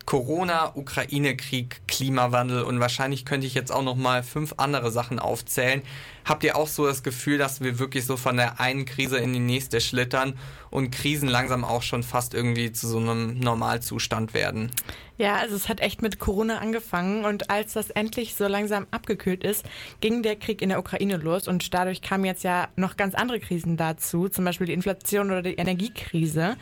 Corona, 0.07 0.73
Ukraine-Krieg, 0.75 1.83
Klimawandel 1.89 2.63
und 2.63 2.79
wahrscheinlich 2.79 3.25
könnte 3.25 3.47
ich 3.47 3.55
jetzt 3.55 3.73
auch 3.73 3.83
noch 3.83 3.97
mal 3.97 4.23
fünf 4.23 4.55
andere 4.59 4.91
Sachen 4.91 5.19
aufzählen. 5.19 5.83
Habt 6.25 6.45
ihr 6.45 6.57
auch 6.57 6.69
so 6.69 6.87
das 6.87 7.03
Gefühl, 7.03 7.39
dass 7.39 7.61
wir 7.61 7.79
wirklich 7.79 8.05
so 8.05 8.17
von 8.17 8.37
der 8.37 8.61
einen 8.61 8.85
Krise 8.85 9.19
in 9.19 9.33
die 9.33 9.39
nächste 9.39 9.81
schlittern 9.81 10.39
und 10.71 10.91
Krisen 10.91 11.29
langsam 11.29 11.65
auch 11.65 11.83
schon 11.83 12.03
fast 12.03 12.35
irgendwie 12.35 12.73
zu 12.73 12.87
so 12.87 12.99
einem 12.99 13.39
Normalzustand 13.39 14.35
werden? 14.35 14.71
Ja, 15.17 15.37
also 15.37 15.55
es 15.55 15.69
hat 15.69 15.81
echt 15.81 16.03
mit 16.03 16.19
Corona 16.19 16.59
angefangen 16.59 17.25
und 17.25 17.49
als 17.49 17.75
das 17.75 17.91
endlich 17.91 18.35
so 18.35 18.49
langsam 18.49 18.87
abgekühlt 18.91 19.45
ist, 19.45 19.65
ging 20.01 20.25
der 20.25 20.35
Krieg 20.35 20.61
in 20.61 20.71
der 20.71 20.81
Ukraine 20.81 21.19
los 21.19 21.47
und 21.47 21.73
dadurch 21.73 22.03
kamen 22.03 22.25
jetzt 22.25 22.43
ja 22.43 22.69
noch 22.75 22.97
ganz 22.97 23.15
andere 23.15 23.39
Krisen 23.39 23.77
dazu, 23.77 24.29
zum 24.29 24.45
Beispiel 24.45 24.67
die 24.67 24.73
Inflation 24.73 25.31
oder 25.31 25.43
die 25.43 25.55
Energiekrise. 25.55 26.57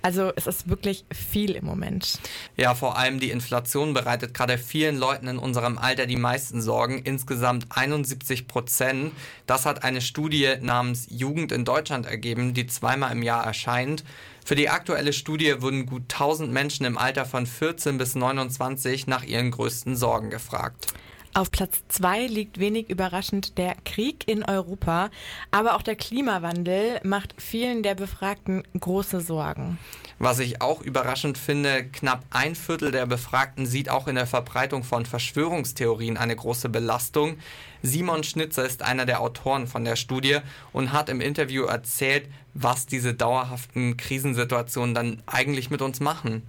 Also 0.00 0.32
es 0.36 0.46
ist 0.46 0.70
wirklich 0.70 1.04
viel 1.12 1.50
im 1.50 1.66
Moment. 1.66 2.18
Ja, 2.56 2.74
vor 2.74 2.96
allem 2.96 3.20
die 3.20 3.30
Inflation 3.30 3.92
bereitet 3.92 4.32
gerade 4.32 4.56
vielen 4.56 4.96
Leuten 4.96 5.28
in 5.28 5.38
unserem 5.38 5.76
Alter 5.76 6.06
die 6.06 6.16
meisten 6.16 6.62
Sorgen, 6.62 7.00
insgesamt 7.04 7.66
71 7.70 8.48
Prozent. 8.48 9.12
Das 9.46 9.66
hat 9.66 9.84
eine 9.84 10.00
Studie 10.00 10.54
namens 10.62 11.06
Jugend 11.10 11.52
in 11.52 11.66
Deutschland 11.66 12.06
ergeben, 12.06 12.54
die 12.54 12.66
zweimal 12.66 13.12
im 13.12 13.22
Jahr 13.22 13.44
erscheint. 13.44 14.02
Für 14.48 14.54
die 14.54 14.70
aktuelle 14.70 15.12
Studie 15.12 15.60
wurden 15.60 15.84
gut 15.84 16.04
1000 16.04 16.50
Menschen 16.50 16.86
im 16.86 16.96
Alter 16.96 17.26
von 17.26 17.44
14 17.44 17.98
bis 17.98 18.14
29 18.14 19.06
nach 19.06 19.22
ihren 19.22 19.50
größten 19.50 19.94
Sorgen 19.94 20.30
gefragt. 20.30 20.86
Auf 21.34 21.50
Platz 21.50 21.82
zwei 21.88 22.26
liegt 22.26 22.58
wenig 22.58 22.88
überraschend 22.88 23.58
der 23.58 23.76
Krieg 23.84 24.26
in 24.26 24.44
Europa, 24.44 25.10
aber 25.50 25.76
auch 25.76 25.82
der 25.82 25.94
Klimawandel 25.94 27.00
macht 27.04 27.34
vielen 27.38 27.82
der 27.82 27.94
Befragten 27.94 28.62
große 28.78 29.20
Sorgen. 29.20 29.78
Was 30.18 30.40
ich 30.40 30.60
auch 30.60 30.82
überraschend 30.82 31.38
finde, 31.38 31.84
knapp 31.84 32.24
ein 32.30 32.56
Viertel 32.56 32.90
der 32.90 33.06
Befragten 33.06 33.66
sieht 33.66 33.88
auch 33.88 34.08
in 34.08 34.16
der 34.16 34.26
Verbreitung 34.26 34.82
von 34.82 35.06
Verschwörungstheorien 35.06 36.16
eine 36.16 36.34
große 36.34 36.68
Belastung. 36.68 37.38
Simon 37.82 38.24
Schnitzer 38.24 38.64
ist 38.64 38.82
einer 38.82 39.06
der 39.06 39.20
Autoren 39.20 39.68
von 39.68 39.84
der 39.84 39.94
Studie 39.94 40.38
und 40.72 40.92
hat 40.92 41.08
im 41.08 41.20
Interview 41.20 41.64
erzählt, 41.66 42.28
was 42.54 42.86
diese 42.86 43.14
dauerhaften 43.14 43.96
Krisensituationen 43.96 44.94
dann 44.94 45.22
eigentlich 45.26 45.70
mit 45.70 45.82
uns 45.82 46.00
machen. 46.00 46.42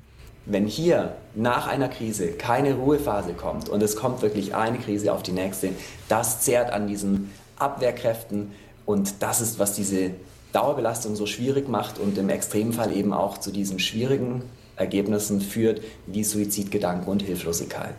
Wenn 0.51 0.65
hier 0.65 1.15
nach 1.35 1.67
einer 1.67 1.89
Krise 1.89 2.29
keine 2.29 2.73
Ruhephase 2.73 3.33
kommt 3.33 3.69
und 3.69 3.83
es 3.83 3.95
kommt 3.95 4.23
wirklich 4.23 4.55
eine 4.55 4.79
Krise 4.79 5.13
auf 5.13 5.21
die 5.21 5.31
nächste, 5.31 5.69
das 6.07 6.41
zehrt 6.41 6.71
an 6.71 6.87
diesen 6.87 7.31
Abwehrkräften 7.59 8.51
und 8.87 9.21
das 9.21 9.41
ist, 9.41 9.59
was 9.59 9.75
diese 9.75 10.09
Dauerbelastung 10.51 11.15
so 11.15 11.27
schwierig 11.27 11.69
macht 11.69 11.99
und 11.99 12.17
im 12.17 12.29
Extremfall 12.29 12.91
eben 12.97 13.13
auch 13.13 13.37
zu 13.37 13.51
diesen 13.51 13.77
schwierigen 13.77 14.41
Ergebnissen 14.75 15.39
führt, 15.39 15.81
wie 16.07 16.23
Suizidgedanken 16.23 17.11
und 17.11 17.21
Hilflosigkeit. 17.21 17.93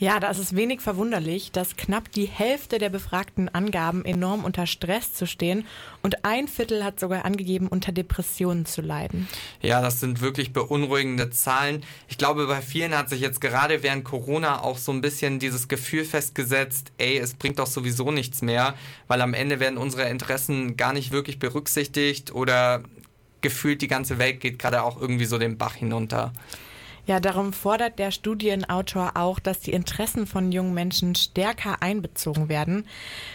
Ja, 0.00 0.18
da 0.18 0.30
ist 0.30 0.56
wenig 0.56 0.80
verwunderlich, 0.80 1.52
dass 1.52 1.76
knapp 1.76 2.10
die 2.10 2.24
Hälfte 2.24 2.78
der 2.78 2.88
Befragten 2.88 3.50
angaben, 3.50 4.06
enorm 4.06 4.46
unter 4.46 4.66
Stress 4.66 5.12
zu 5.12 5.26
stehen 5.26 5.66
und 6.02 6.24
ein 6.24 6.48
Viertel 6.48 6.82
hat 6.82 6.98
sogar 6.98 7.26
angegeben, 7.26 7.68
unter 7.68 7.92
Depressionen 7.92 8.64
zu 8.64 8.80
leiden. 8.80 9.28
Ja, 9.60 9.82
das 9.82 10.00
sind 10.00 10.22
wirklich 10.22 10.54
beunruhigende 10.54 11.28
Zahlen. 11.28 11.84
Ich 12.08 12.16
glaube, 12.16 12.46
bei 12.46 12.62
vielen 12.62 12.96
hat 12.96 13.10
sich 13.10 13.20
jetzt 13.20 13.42
gerade 13.42 13.82
während 13.82 14.04
Corona 14.04 14.62
auch 14.62 14.78
so 14.78 14.90
ein 14.90 15.02
bisschen 15.02 15.38
dieses 15.38 15.68
Gefühl 15.68 16.06
festgesetzt, 16.06 16.92
ey, 16.96 17.18
es 17.18 17.34
bringt 17.34 17.58
doch 17.58 17.66
sowieso 17.66 18.10
nichts 18.10 18.40
mehr, 18.40 18.72
weil 19.06 19.20
am 19.20 19.34
Ende 19.34 19.60
werden 19.60 19.76
unsere 19.76 20.08
Interessen 20.08 20.78
gar 20.78 20.94
nicht 20.94 21.12
wirklich 21.12 21.38
berücksichtigt 21.38 22.34
oder 22.34 22.82
gefühlt 23.42 23.82
die 23.82 23.88
ganze 23.88 24.18
Welt 24.18 24.40
geht 24.40 24.58
gerade 24.58 24.82
auch 24.82 24.98
irgendwie 24.98 25.26
so 25.26 25.36
den 25.36 25.58
Bach 25.58 25.74
hinunter. 25.74 26.32
Ja, 27.06 27.18
darum 27.18 27.52
fordert 27.52 27.98
der 27.98 28.10
Studienautor 28.10 29.12
auch, 29.14 29.38
dass 29.38 29.60
die 29.60 29.72
Interessen 29.72 30.26
von 30.26 30.52
jungen 30.52 30.74
Menschen 30.74 31.14
stärker 31.14 31.82
einbezogen 31.82 32.48
werden. 32.48 32.86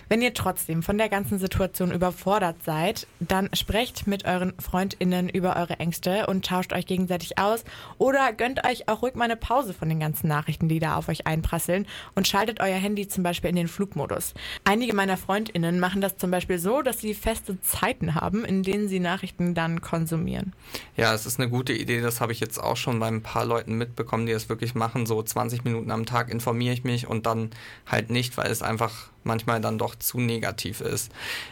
Wenn 0.08 0.22
ihr 0.22 0.34
trotzdem 0.34 0.84
von 0.84 0.98
der 0.98 1.10
ganzen 1.10 1.40
Situation 1.40 1.92
überfordert 1.92 2.58
seid, 2.64 3.08
dann 3.20 3.50
sprecht 3.54 4.08
mit 4.08 4.26
euren 4.26 4.54
Freundinnen 4.60 5.30
über 5.30 5.56
eure 5.56 5.80
Ängste 5.80 6.28
und 6.28 6.46
tauscht 6.46 6.74
euch 6.74 6.86
gegenseitig 6.86 7.38
aus 7.38 7.64
oder 7.98 8.34
gönnt 8.34 8.66
euch 8.66 8.88
auch 8.88 9.02
ruhig 9.02 9.16
mal 9.16 9.26
eine 9.26 9.36
Pause 9.36 9.74
von 9.74 9.90
den 9.90 10.00
ganzen 10.00 10.28
Nachrichten, 10.28 10.70
die 10.70 10.80
da 10.80 10.96
auf 10.96 11.10
euch 11.10 11.28
einprasseln 11.28 11.88
und 12.14 12.28
schaltet 12.28 12.60
euer 12.60 12.78
Handy 12.78 13.08
zum 13.08 13.24
Beispiel 13.24 13.50
in 13.50 13.56
den 13.56 13.68
Flugmodus. 13.68 14.34
Einige 14.64 14.96
meiner 14.96 15.18
Freundinnen 15.18 15.80
machen 15.80 16.02
das 16.02 16.18
zum 16.18 16.32
Beispiel 16.32 16.60
so, 16.60 16.82
dass 16.82 17.00
sie 17.00 17.14
feste 17.14 17.60
Zeiten 17.62 18.16
haben, 18.16 18.46
in 18.46 18.64
denen 18.64 18.88
sie 18.88 19.00
Nachrichten 19.00 19.54
dann 19.54 19.82
konsumieren. 19.82 20.54
Ja, 20.96 21.14
es 21.14 21.26
ist 21.26 21.40
eine 21.40 21.50
gute 21.50 21.74
Idee. 21.74 22.02
Das 22.02 22.22
habe 22.22 22.32
ich 22.32 22.40
jetzt 22.40 22.60
auch 22.60 22.78
schon 22.78 23.00
bei 23.00 23.08
ein 23.08 23.22
paar 23.22 23.46
Leuten 23.46 23.55
Leuten 23.56 23.78
mitbekommen, 23.78 24.26
die 24.26 24.34
das 24.34 24.50
wirklich 24.50 24.76
machen. 24.76 25.06
So 25.06 25.24
20 25.24 25.64
Minuten 25.64 25.92
am 25.92 26.06
Tag 26.06 26.30
informiere 26.30 26.74
ich 26.74 26.84
mich 26.84 27.08
und 27.08 27.26
dann 27.26 27.52
halt 27.88 28.10
nicht, 28.10 28.36
weil 28.38 28.52
es 28.52 28.62
einfach 28.62 29.12
manchmal 29.24 29.62
dann 29.62 29.78
doch 29.78 29.96
zu 29.96 30.20
negativ 30.20 30.82
ist. 30.82 31.10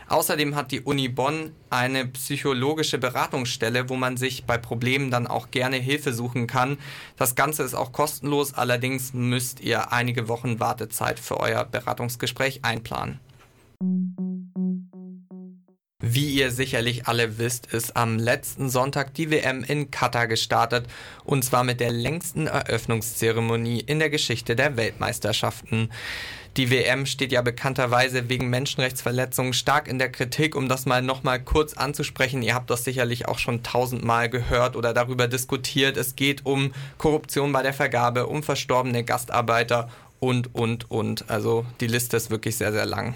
Außerdem 0.09 0.55
hat 0.55 0.71
die 0.71 0.81
Uni 0.81 1.07
Bonn 1.07 1.53
eine 1.69 2.05
psychologische 2.05 2.97
Beratungsstelle, 2.97 3.89
wo 3.89 3.95
man 3.95 4.17
sich 4.17 4.43
bei 4.45 4.57
Problemen 4.57 5.11
dann 5.11 5.27
auch 5.27 5.49
gerne 5.49 5.77
Hilfe 5.77 6.13
suchen 6.13 6.45
kann. 6.45 6.77
Das 7.15 7.35
Ganze 7.35 7.63
ist 7.63 7.73
auch 7.73 7.93
kostenlos, 7.93 8.53
allerdings 8.53 9.13
müsst 9.13 9.61
ihr 9.61 9.93
einige 9.93 10.27
Wochen 10.27 10.59
Wartezeit 10.59 11.19
für 11.19 11.39
euer 11.39 11.63
Beratungsgespräch 11.63 12.65
einplanen. 12.65 13.19
Wie 16.15 16.29
ihr 16.29 16.51
sicherlich 16.51 17.07
alle 17.07 17.39
wisst, 17.39 17.73
ist 17.73 17.97
am 17.97 18.19
letzten 18.19 18.69
Sonntag 18.69 19.15
die 19.15 19.31
WM 19.31 19.63
in 19.63 19.89
Katar 19.89 20.27
gestartet 20.27 20.85
und 21.23 21.43
zwar 21.43 21.63
mit 21.63 21.79
der 21.79 21.91
längsten 21.91 22.45
Eröffnungszeremonie 22.45 23.79
in 23.79 23.97
der 23.97 24.11
Geschichte 24.11 24.55
der 24.55 24.77
Weltmeisterschaften. 24.77 25.89
Die 26.55 26.69
WM 26.69 27.07
steht 27.07 27.31
ja 27.31 27.41
bekannterweise 27.41 28.29
wegen 28.29 28.51
Menschenrechtsverletzungen 28.51 29.53
stark 29.53 29.87
in 29.87 29.97
der 29.97 30.11
Kritik, 30.11 30.55
um 30.55 30.69
das 30.69 30.85
mal 30.85 31.01
nochmal 31.01 31.41
kurz 31.41 31.73
anzusprechen. 31.73 32.43
Ihr 32.43 32.53
habt 32.53 32.69
das 32.69 32.83
sicherlich 32.83 33.27
auch 33.27 33.39
schon 33.39 33.63
tausendmal 33.63 34.29
gehört 34.29 34.75
oder 34.75 34.93
darüber 34.93 35.27
diskutiert. 35.27 35.97
Es 35.97 36.15
geht 36.15 36.45
um 36.45 36.75
Korruption 36.99 37.51
bei 37.51 37.63
der 37.63 37.73
Vergabe, 37.73 38.27
um 38.27 38.43
verstorbene 38.43 39.03
Gastarbeiter 39.03 39.89
und, 40.19 40.53
und, 40.53 40.91
und. 40.91 41.27
Also 41.31 41.65
die 41.79 41.87
Liste 41.87 42.17
ist 42.17 42.29
wirklich 42.29 42.55
sehr, 42.55 42.71
sehr 42.71 42.85
lang. 42.85 43.15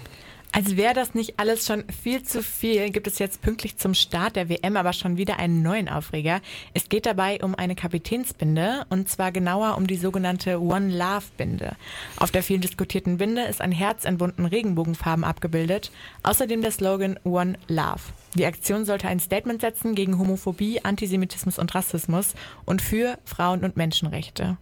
Als 0.50 0.76
wäre 0.76 0.94
das 0.94 1.14
nicht 1.14 1.38
alles 1.38 1.66
schon 1.66 1.84
viel 2.02 2.22
zu 2.22 2.42
viel, 2.42 2.90
gibt 2.90 3.06
es 3.06 3.18
jetzt 3.18 3.42
pünktlich 3.42 3.76
zum 3.76 3.92
Start 3.94 4.34
der 4.34 4.48
WM 4.48 4.76
aber 4.76 4.92
schon 4.92 5.18
wieder 5.18 5.38
einen 5.38 5.62
neuen 5.62 5.88
Aufreger. 5.88 6.40
Es 6.72 6.88
geht 6.88 7.06
dabei 7.06 7.38
um 7.42 7.54
eine 7.54 7.74
Kapitänsbinde 7.74 8.86
und 8.88 9.08
zwar 9.08 9.30
genauer 9.30 9.76
um 9.76 9.86
die 9.86 9.96
sogenannte 9.96 10.60
One 10.60 10.96
Love 10.96 11.26
Binde. 11.36 11.76
Auf 12.16 12.30
der 12.30 12.42
viel 12.42 12.58
diskutierten 12.58 13.18
Binde 13.18 13.42
ist 13.42 13.60
ein 13.60 13.72
Herz 13.72 14.04
in 14.04 14.16
bunten 14.16 14.46
Regenbogenfarben 14.46 15.24
abgebildet, 15.24 15.92
außerdem 16.22 16.62
der 16.62 16.72
Slogan 16.72 17.18
One 17.24 17.58
Love. 17.68 18.00
Die 18.34 18.46
Aktion 18.46 18.84
sollte 18.84 19.08
ein 19.08 19.20
Statement 19.20 19.60
setzen 19.60 19.94
gegen 19.94 20.18
Homophobie, 20.18 20.82
Antisemitismus 20.82 21.58
und 21.58 21.74
Rassismus 21.74 22.34
und 22.64 22.80
für 22.80 23.18
Frauen- 23.24 23.64
und 23.64 23.76
Menschenrechte. 23.76 24.56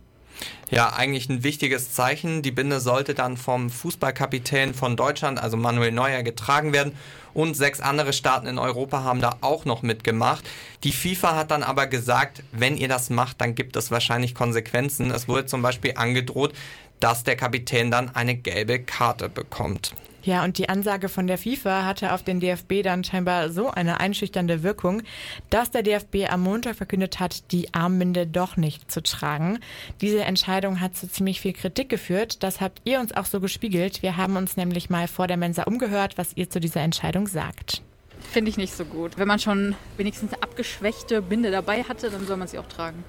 Ja, 0.71 0.93
eigentlich 0.93 1.29
ein 1.29 1.45
wichtiges 1.45 1.93
Zeichen. 1.93 2.43
Die 2.43 2.51
Binde 2.51 2.81
sollte 2.81 3.15
dann 3.15 3.37
vom 3.37 3.71
Fußballkapitän 3.71 4.75
von 4.75 4.97
Deutschland, 4.97 5.41
also 5.41 5.57
Manuel 5.57 5.93
Neuer, 5.93 6.23
getragen 6.23 6.73
werden. 6.73 6.93
Und 7.35 7.55
sechs 7.55 7.81
andere 7.81 8.13
Staaten 8.13 8.47
in 8.47 8.59
Europa 8.59 9.05
haben 9.05 9.21
da 9.21 9.37
auch 9.43 9.65
noch 9.65 9.83
mitgemacht. 9.83 10.45
Die 10.85 10.93
FIFA 10.93 11.37
hat 11.37 11.51
dann 11.51 11.63
aber 11.63 11.87
gesagt, 11.87 12.43
wenn 12.53 12.77
ihr 12.77 12.89
das 12.89 13.11
macht, 13.11 13.41
dann 13.41 13.55
gibt 13.55 13.77
es 13.77 13.91
wahrscheinlich 13.91 14.35
Konsequenzen. 14.35 15.11
Es 15.11 15.29
wurde 15.29 15.47
zum 15.47 15.63
Beispiel 15.63 15.93
angedroht, 15.97 16.55
dass 16.99 17.25
der 17.25 17.37
Kapitän 17.37 17.91
dann 17.91 18.15
eine 18.15 18.35
gelbe 18.35 18.81
Karte 18.81 19.29
bekommt. 19.29 19.93
Ja, 20.27 20.43
und 20.43 20.59
die 20.59 20.69
Ansage 20.69 21.09
von 21.09 21.29
der 21.29 21.39
FIFA 21.39 21.85
hatte 21.85 22.13
auf 22.13 22.25
den 22.25 22.41
DFB 22.41 22.83
dann 22.83 23.05
scheinbar 23.05 23.49
so 23.49 23.71
eine 23.71 24.01
einschüchternde 24.01 24.65
Wirkung, 24.65 25.03
dass 25.51 25.71
der 25.71 25.85
DFB 25.85 26.29
am 26.29 26.43
Montag 26.43 26.75
verkündet 26.75 27.21
hat, 27.21 27.53
die 27.53 27.73
Armbinde 27.73 28.27
doch 28.27 28.57
nicht 28.57 28.91
zu 28.91 29.05
tragen. 29.05 29.61
Diese 30.01 30.25
Entscheidung 30.25 30.81
hat 30.81 30.97
zu 30.97 31.09
ziemlich 31.09 31.41
viel 31.41 31.53
Kritik 31.53 31.89
geführt. 31.89 32.43
Das 32.43 32.61
habt 32.61 32.83
ihr 32.83 32.99
uns 32.99 33.13
auch 33.17 33.25
so 33.25 33.39
gespiegelt. 33.39 34.03
Wir 34.03 34.17
haben 34.17 34.37
uns 34.37 34.57
nämlich 34.57 34.91
mal 34.91 35.07
vor 35.07 35.29
der 35.29 35.37
Mensa 35.37 35.63
umgehört, 35.63 36.19
was 36.19 36.37
ihr 36.37 36.51
zu 36.51 36.59
dieser 36.59 36.81
Entscheidung 36.81 37.29
sagt. 37.29 37.83
Finde 38.19 38.51
ich 38.51 38.57
nicht 38.57 38.75
so 38.75 38.85
gut. 38.85 39.17
Wenn 39.19 39.29
man 39.29 39.39
schon 39.39 39.77
wenigstens 39.97 40.33
eine 40.33 40.43
abgeschwächte 40.43 41.23
Binde 41.23 41.53
dabei 41.53 41.85
hatte, 41.85 42.11
dann 42.11 42.27
soll 42.27 42.37
man 42.37 42.49
sie 42.49 42.59
auch 42.59 42.67
tragen. 42.67 43.05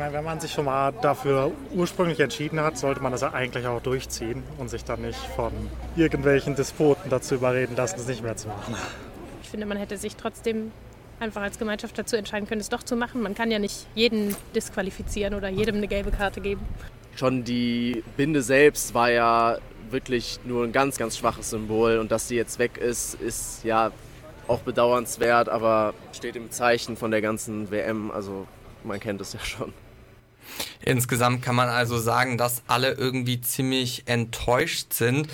Meine, 0.00 0.14
wenn 0.14 0.24
man 0.24 0.40
sich 0.40 0.52
schon 0.52 0.64
mal 0.64 0.94
dafür 1.02 1.52
ursprünglich 1.74 2.18
entschieden 2.20 2.58
hat, 2.58 2.78
sollte 2.78 3.02
man 3.02 3.12
das 3.12 3.20
ja 3.20 3.34
eigentlich 3.34 3.66
auch 3.66 3.82
durchziehen 3.82 4.42
und 4.56 4.70
sich 4.70 4.82
dann 4.82 5.02
nicht 5.02 5.18
von 5.36 5.52
irgendwelchen 5.94 6.54
Despoten 6.56 7.10
dazu 7.10 7.34
überreden 7.34 7.76
lassen, 7.76 7.96
es 8.00 8.06
nicht 8.06 8.22
mehr 8.22 8.34
zu 8.34 8.48
machen. 8.48 8.76
Ich 9.42 9.50
finde, 9.50 9.66
man 9.66 9.76
hätte 9.76 9.98
sich 9.98 10.16
trotzdem 10.16 10.72
einfach 11.18 11.42
als 11.42 11.58
Gemeinschaft 11.58 11.98
dazu 11.98 12.16
entscheiden 12.16 12.48
können, 12.48 12.62
es 12.62 12.70
doch 12.70 12.82
zu 12.82 12.96
machen. 12.96 13.20
Man 13.20 13.34
kann 13.34 13.50
ja 13.50 13.58
nicht 13.58 13.88
jeden 13.94 14.34
disqualifizieren 14.54 15.34
oder 15.34 15.50
jedem 15.50 15.76
eine 15.76 15.86
gelbe 15.86 16.12
Karte 16.12 16.40
geben. 16.40 16.62
Schon 17.14 17.44
die 17.44 18.02
Binde 18.16 18.40
selbst 18.40 18.94
war 18.94 19.10
ja 19.10 19.58
wirklich 19.90 20.40
nur 20.46 20.64
ein 20.64 20.72
ganz, 20.72 20.96
ganz 20.96 21.18
schwaches 21.18 21.50
Symbol 21.50 21.98
und 21.98 22.10
dass 22.10 22.26
sie 22.26 22.36
jetzt 22.36 22.58
weg 22.58 22.78
ist, 22.78 23.20
ist 23.20 23.64
ja 23.64 23.92
auch 24.48 24.60
bedauernswert, 24.60 25.50
aber 25.50 25.92
steht 26.14 26.36
im 26.36 26.50
Zeichen 26.50 26.96
von 26.96 27.10
der 27.10 27.20
ganzen 27.20 27.70
WM. 27.70 28.10
Also 28.10 28.46
man 28.82 28.98
kennt 28.98 29.20
es 29.20 29.34
ja 29.34 29.40
schon. 29.40 29.74
Insgesamt 30.82 31.42
kann 31.42 31.56
man 31.56 31.68
also 31.68 31.98
sagen, 31.98 32.38
dass 32.38 32.62
alle 32.66 32.92
irgendwie 32.92 33.40
ziemlich 33.40 34.04
enttäuscht 34.06 34.92
sind. 34.92 35.28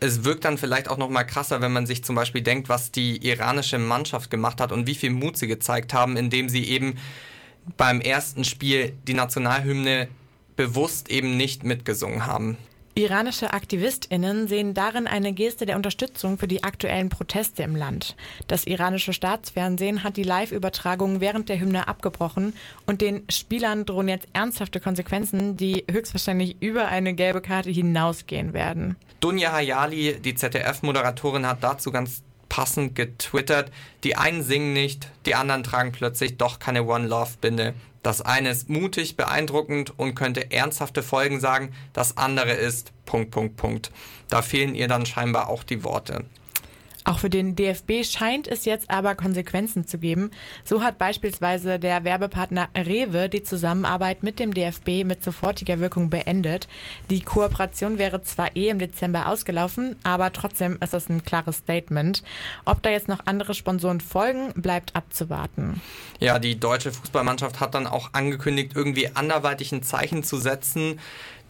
Es 0.00 0.24
wirkt 0.24 0.44
dann 0.44 0.58
vielleicht 0.58 0.88
auch 0.88 0.96
noch 0.96 1.10
mal 1.10 1.24
krasser, 1.24 1.60
wenn 1.60 1.72
man 1.72 1.86
sich 1.86 2.02
zum 2.04 2.14
Beispiel 2.14 2.42
denkt, 2.42 2.68
was 2.68 2.90
die 2.90 3.26
iranische 3.26 3.78
Mannschaft 3.78 4.30
gemacht 4.30 4.60
hat 4.60 4.72
und 4.72 4.86
wie 4.86 4.94
viel 4.94 5.10
Mut 5.10 5.36
sie 5.36 5.46
gezeigt 5.46 5.92
haben, 5.92 6.16
indem 6.16 6.48
sie 6.48 6.64
eben 6.64 6.96
beim 7.76 8.00
ersten 8.00 8.44
Spiel 8.44 8.94
die 9.06 9.14
Nationalhymne 9.14 10.08
bewusst 10.56 11.10
eben 11.10 11.36
nicht 11.36 11.64
mitgesungen 11.64 12.26
haben. 12.26 12.56
Iranische 13.02 13.52
AktivistInnen 13.52 14.48
sehen 14.48 14.74
darin 14.74 15.06
eine 15.06 15.32
Geste 15.32 15.66
der 15.66 15.76
Unterstützung 15.76 16.38
für 16.38 16.48
die 16.48 16.64
aktuellen 16.64 17.08
Proteste 17.08 17.62
im 17.62 17.76
Land. 17.76 18.16
Das 18.46 18.64
iranische 18.66 19.12
Staatsfernsehen 19.12 20.04
hat 20.04 20.16
die 20.16 20.22
Live-Übertragung 20.22 21.20
während 21.20 21.48
der 21.48 21.60
Hymne 21.60 21.88
abgebrochen 21.88 22.54
und 22.86 23.00
den 23.00 23.24
Spielern 23.30 23.84
drohen 23.86 24.08
jetzt 24.08 24.28
ernsthafte 24.32 24.80
Konsequenzen, 24.80 25.56
die 25.56 25.84
höchstwahrscheinlich 25.90 26.56
über 26.60 26.88
eine 26.88 27.14
gelbe 27.14 27.40
Karte 27.40 27.70
hinausgehen 27.70 28.52
werden. 28.52 28.96
Dunja 29.20 29.52
Hayali, 29.52 30.18
die 30.20 30.34
ZDF-Moderatorin, 30.34 31.46
hat 31.46 31.62
dazu 31.62 31.90
ganz 31.90 32.22
passend 32.50 32.94
getwittert, 32.94 33.72
die 34.04 34.16
einen 34.16 34.42
singen 34.42 34.74
nicht, 34.74 35.08
die 35.24 35.34
anderen 35.34 35.62
tragen 35.62 35.92
plötzlich 35.92 36.36
doch 36.36 36.58
keine 36.58 36.84
One 36.84 37.06
Love 37.06 37.38
Binde. 37.40 37.72
Das 38.02 38.20
eine 38.20 38.50
ist 38.50 38.68
mutig, 38.68 39.16
beeindruckend 39.16 39.98
und 39.98 40.14
könnte 40.14 40.50
ernsthafte 40.50 41.02
Folgen 41.02 41.40
sagen, 41.40 41.72
das 41.94 42.18
andere 42.18 42.52
ist 42.52 42.92
Punkt, 43.06 43.30
Punkt, 43.30 43.56
Punkt. 43.56 43.90
Da 44.28 44.42
fehlen 44.42 44.74
ihr 44.74 44.88
dann 44.88 45.06
scheinbar 45.06 45.48
auch 45.48 45.64
die 45.64 45.84
Worte. 45.84 46.24
Auch 47.04 47.18
für 47.18 47.30
den 47.30 47.56
DFB 47.56 48.04
scheint 48.04 48.46
es 48.46 48.64
jetzt 48.66 48.90
aber 48.90 49.14
Konsequenzen 49.14 49.86
zu 49.86 49.98
geben. 49.98 50.30
So 50.64 50.82
hat 50.82 50.98
beispielsweise 50.98 51.78
der 51.78 52.04
Werbepartner 52.04 52.68
Rewe 52.76 53.28
die 53.28 53.42
Zusammenarbeit 53.42 54.22
mit 54.22 54.38
dem 54.38 54.52
DFB 54.52 55.04
mit 55.04 55.24
sofortiger 55.24 55.80
Wirkung 55.80 56.10
beendet. 56.10 56.68
Die 57.08 57.22
Kooperation 57.22 57.98
wäre 57.98 58.22
zwar 58.22 58.54
eh 58.54 58.68
im 58.68 58.78
Dezember 58.78 59.28
ausgelaufen, 59.28 59.96
aber 60.02 60.32
trotzdem 60.32 60.78
ist 60.82 60.94
es 60.94 61.08
ein 61.08 61.24
klares 61.24 61.58
Statement. 61.58 62.22
Ob 62.64 62.82
da 62.82 62.90
jetzt 62.90 63.08
noch 63.08 63.20
andere 63.24 63.54
Sponsoren 63.54 64.00
folgen, 64.00 64.52
bleibt 64.54 64.94
abzuwarten. 64.94 65.80
Ja, 66.18 66.38
die 66.38 66.60
deutsche 66.60 66.92
Fußballmannschaft 66.92 67.60
hat 67.60 67.74
dann 67.74 67.86
auch 67.86 68.10
angekündigt, 68.12 68.72
irgendwie 68.74 69.08
anderweitig 69.14 69.72
ein 69.72 69.82
Zeichen 69.82 70.22
zu 70.22 70.36
setzen. 70.36 71.00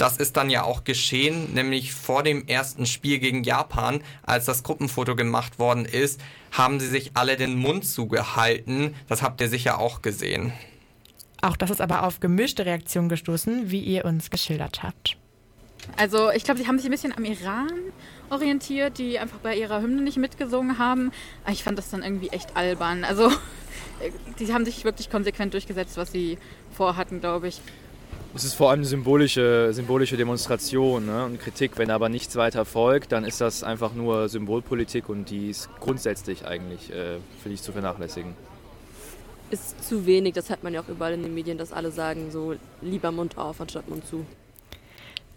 Das 0.01 0.17
ist 0.17 0.39
dann 0.39 0.49
ja 0.49 0.63
auch 0.63 0.85
geschehen, 0.85 1.53
nämlich 1.53 1.93
vor 1.93 2.23
dem 2.23 2.49
ersten 2.49 2.87
Spiel 2.87 3.19
gegen 3.19 3.45
Japan, 3.45 4.03
als 4.23 4.47
das 4.47 4.63
Gruppenfoto 4.63 5.15
gemacht 5.15 5.59
worden 5.59 5.85
ist, 5.85 6.23
haben 6.53 6.81
sie 6.81 6.87
sich 6.87 7.11
alle 7.13 7.37
den 7.37 7.59
Mund 7.59 7.87
zugehalten. 7.87 8.95
Das 9.09 9.21
habt 9.21 9.43
ihr 9.43 9.51
sicher 9.51 9.79
auch 9.79 10.01
gesehen. 10.01 10.55
Auch 11.43 11.55
das 11.55 11.69
ist 11.69 11.83
aber 11.83 12.05
auf 12.05 12.19
gemischte 12.19 12.65
Reaktionen 12.65 13.11
gestoßen, 13.11 13.71
wie 13.71 13.81
ihr 13.81 14.07
uns 14.07 14.31
geschildert 14.31 14.83
habt. 14.83 15.19
Also 15.99 16.31
ich 16.31 16.45
glaube, 16.45 16.61
sie 16.61 16.67
haben 16.67 16.79
sich 16.79 16.87
ein 16.87 16.93
bisschen 16.93 17.15
am 17.15 17.27
Iran 17.27 17.69
orientiert, 18.31 18.97
die 18.97 19.19
einfach 19.19 19.41
bei 19.41 19.55
ihrer 19.55 19.83
Hymne 19.83 20.01
nicht 20.01 20.17
mitgesungen 20.17 20.79
haben. 20.79 21.13
Ich 21.51 21.63
fand 21.63 21.77
das 21.77 21.91
dann 21.91 22.03
irgendwie 22.03 22.29
echt 22.29 22.57
albern. 22.57 23.05
Also 23.05 23.31
die 24.39 24.51
haben 24.55 24.65
sich 24.65 24.83
wirklich 24.85 25.11
konsequent 25.11 25.53
durchgesetzt, 25.53 25.99
was 25.99 26.11
sie 26.11 26.39
vorhatten, 26.73 27.21
glaube 27.21 27.49
ich. 27.49 27.61
Es 28.33 28.45
ist 28.45 28.55
vor 28.55 28.71
allem 28.71 28.81
eine 28.81 28.87
symbolische, 28.87 29.71
symbolische 29.73 30.17
Demonstration 30.17 31.07
ne? 31.07 31.25
und 31.25 31.41
Kritik. 31.41 31.73
Wenn 31.79 31.91
aber 31.91 32.09
nichts 32.09 32.37
weiter 32.37 32.65
folgt, 32.65 33.11
dann 33.11 33.25
ist 33.25 33.41
das 33.41 33.65
einfach 33.65 33.93
nur 33.93 34.29
Symbolpolitik 34.29 35.09
und 35.09 35.31
die 35.31 35.51
ist 35.51 35.69
grundsätzlich 35.81 36.47
eigentlich 36.47 36.93
äh, 36.93 37.17
für 37.43 37.49
dich 37.49 37.61
zu 37.61 37.73
vernachlässigen. 37.73 38.35
Ist 39.51 39.83
zu 39.87 40.07
wenig, 40.07 40.35
das 40.35 40.49
hat 40.49 40.63
man 40.63 40.73
ja 40.73 40.81
auch 40.81 40.89
überall 40.89 41.15
in 41.15 41.25
den 41.25 41.35
Medien, 41.35 41.59
dass 41.59 41.73
alle 41.73 41.91
sagen, 41.91 42.31
so 42.31 42.55
lieber 42.83 43.11
Mund 43.11 43.37
auf 43.37 43.61
anstatt 43.61 43.89
Mund 43.89 44.07
zu. 44.07 44.25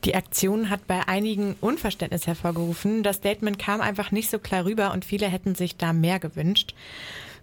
Die 0.04 0.14
Aktion 0.14 0.70
hat 0.70 0.86
bei 0.86 1.08
einigen 1.08 1.56
Unverständnis 1.62 2.28
hervorgerufen. 2.28 3.02
Das 3.02 3.16
Statement 3.16 3.58
kam 3.58 3.82
einfach 3.82 4.12
nicht 4.12 4.30
so 4.30 4.38
klar 4.38 4.66
rüber 4.66 4.92
und 4.92 5.04
viele 5.04 5.28
hätten 5.28 5.56
sich 5.56 5.78
da 5.78 5.94
mehr 5.94 6.20
gewünscht. 6.20 6.76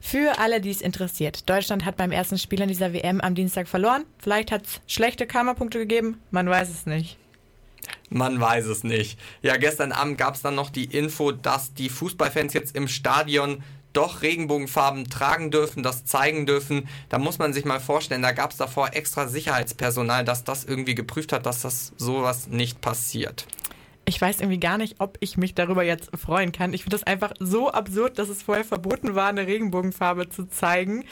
Für 0.01 0.39
alle, 0.39 0.61
die 0.61 0.71
es 0.71 0.81
interessiert. 0.81 1.49
Deutschland 1.49 1.85
hat 1.85 1.97
beim 1.97 2.11
ersten 2.11 2.39
Spiel 2.39 2.63
an 2.63 2.69
dieser 2.69 2.93
WM 2.93 3.21
am 3.21 3.35
Dienstag 3.35 3.69
verloren. 3.69 4.05
Vielleicht 4.19 4.51
hat 4.51 4.65
es 4.65 4.81
schlechte 4.87 5.27
Karma-Punkte 5.27 5.79
gegeben. 5.79 6.19
Man 6.31 6.49
weiß 6.49 6.71
es 6.71 6.87
nicht. 6.87 7.19
Man 8.09 8.41
weiß 8.41 8.67
es 8.67 8.83
nicht. 8.83 9.19
Ja, 9.43 9.57
gestern 9.57 9.93
Abend 9.93 10.19
gab 10.19 10.35
es 10.35 10.43
dann 10.43 10.55
noch 10.55 10.71
die 10.71 10.85
Info, 10.85 11.33
dass 11.33 11.75
die 11.75 11.89
Fußballfans 11.89 12.55
jetzt 12.55 12.75
im 12.75 12.89
Stadion 12.89 13.63
doch 13.93 14.23
Regenbogenfarben 14.23 15.11
tragen 15.11 15.51
dürfen, 15.51 15.83
das 15.83 16.05
zeigen 16.05 16.47
dürfen. 16.47 16.89
Da 17.09 17.19
muss 17.19 17.39
man 17.39 17.53
sich 17.53 17.65
mal 17.65 17.81
vorstellen, 17.81 18.23
da 18.23 18.33
gab 18.33 18.53
es 18.53 18.57
davor 18.57 18.91
extra 18.95 19.29
Sicherheitspersonal, 19.29 20.25
dass 20.25 20.45
das 20.45 20.65
irgendwie 20.65 20.95
geprüft 20.95 21.33
hat, 21.33 21.47
dass 21.47 21.63
das 21.63 21.93
sowas 21.97 22.47
nicht 22.49 22.81
passiert. 22.81 23.47
Ich 24.11 24.21
weiß 24.21 24.41
irgendwie 24.41 24.59
gar 24.59 24.77
nicht, 24.77 24.97
ob 24.99 25.19
ich 25.21 25.37
mich 25.37 25.55
darüber 25.55 25.85
jetzt 25.85 26.11
freuen 26.19 26.51
kann. 26.51 26.75
Ich 26.75 26.83
finde 26.83 26.97
das 26.97 27.05
einfach 27.05 27.33
so 27.39 27.71
absurd, 27.71 28.19
dass 28.19 28.29
es 28.29 28.43
vorher 28.43 28.65
verboten 28.65 29.15
war, 29.15 29.29
eine 29.29 29.47
Regenbogenfarbe 29.47 30.29
zu 30.29 30.49
zeigen. 30.49 31.05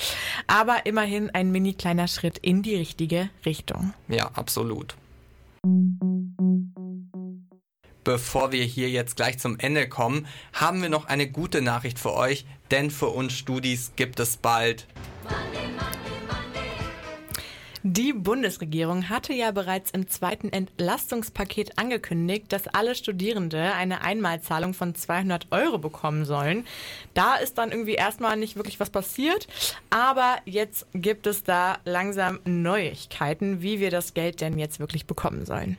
Aber 0.48 0.84
immerhin 0.84 1.30
ein 1.30 1.52
mini 1.52 1.74
kleiner 1.74 2.08
Schritt 2.08 2.38
in 2.38 2.64
die 2.64 2.74
richtige 2.74 3.30
Richtung. 3.46 3.94
Ja, 4.08 4.32
absolut. 4.34 4.96
Bevor 8.02 8.50
wir 8.50 8.64
hier 8.64 8.90
jetzt 8.90 9.14
gleich 9.14 9.38
zum 9.38 9.60
Ende 9.60 9.88
kommen, 9.88 10.26
haben 10.52 10.82
wir 10.82 10.88
noch 10.88 11.04
eine 11.04 11.30
gute 11.30 11.62
Nachricht 11.62 12.00
für 12.00 12.14
euch, 12.14 12.46
denn 12.72 12.90
für 12.90 13.10
uns 13.10 13.32
Studis 13.32 13.92
gibt 13.94 14.18
es 14.18 14.38
bald 14.38 14.88
die 17.82 18.12
Bundesregierung 18.12 19.08
hatte 19.08 19.32
ja 19.32 19.50
bereits 19.50 19.90
im 19.90 20.08
zweiten 20.08 20.50
Entlastungspaket 20.50 21.78
angekündigt, 21.78 22.46
dass 22.52 22.68
alle 22.68 22.94
Studierende 22.94 23.72
eine 23.74 24.00
Einmalzahlung 24.00 24.74
von 24.74 24.94
200 24.94 25.46
Euro 25.50 25.78
bekommen 25.78 26.24
sollen. 26.24 26.66
Da 27.14 27.36
ist 27.36 27.58
dann 27.58 27.70
irgendwie 27.70 27.94
erstmal 27.94 28.36
nicht 28.36 28.56
wirklich 28.56 28.80
was 28.80 28.90
passiert, 28.90 29.46
aber 29.90 30.38
jetzt 30.44 30.86
gibt 30.94 31.26
es 31.26 31.44
da 31.44 31.78
langsam 31.84 32.40
Neuigkeiten, 32.44 33.62
wie 33.62 33.80
wir 33.80 33.90
das 33.90 34.14
Geld 34.14 34.40
denn 34.40 34.58
jetzt 34.58 34.80
wirklich 34.80 35.06
bekommen 35.06 35.46
sollen. 35.46 35.78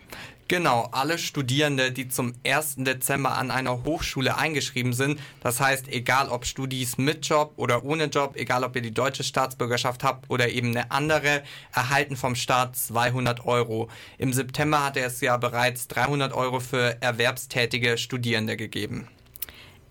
Genau, 0.49 0.89
alle 0.91 1.19
Studierende, 1.19 1.91
die 1.91 2.09
zum 2.09 2.33
1. 2.43 2.77
Dezember 2.77 3.37
an 3.37 3.51
einer 3.51 3.83
Hochschule 3.83 4.35
eingeschrieben 4.35 4.93
sind, 4.93 5.19
das 5.43 5.59
heißt, 5.59 5.87
egal 5.89 6.27
ob 6.29 6.43
Studis 6.43 6.97
mit 6.97 7.23
Job 7.27 7.53
oder 7.57 7.85
ohne 7.85 8.05
Job, 8.05 8.33
egal 8.35 8.63
ob 8.63 8.75
ihr 8.75 8.81
die 8.81 8.89
deutsche 8.89 9.23
Staatsbürgerschaft 9.23 10.03
habt 10.03 10.27
oder 10.27 10.49
eben 10.49 10.69
eine 10.69 10.89
andere, 10.89 11.43
erhalten 11.71 12.15
vom 12.15 12.33
Staat 12.33 12.75
200 12.75 13.45
Euro. 13.45 13.89
Im 14.17 14.33
September 14.33 14.83
hatte 14.83 15.01
es 15.01 15.21
ja 15.21 15.37
bereits 15.37 15.87
300 15.87 16.33
Euro 16.33 16.59
für 16.59 16.99
erwerbstätige 16.99 17.99
Studierende 17.99 18.57
gegeben. 18.57 19.07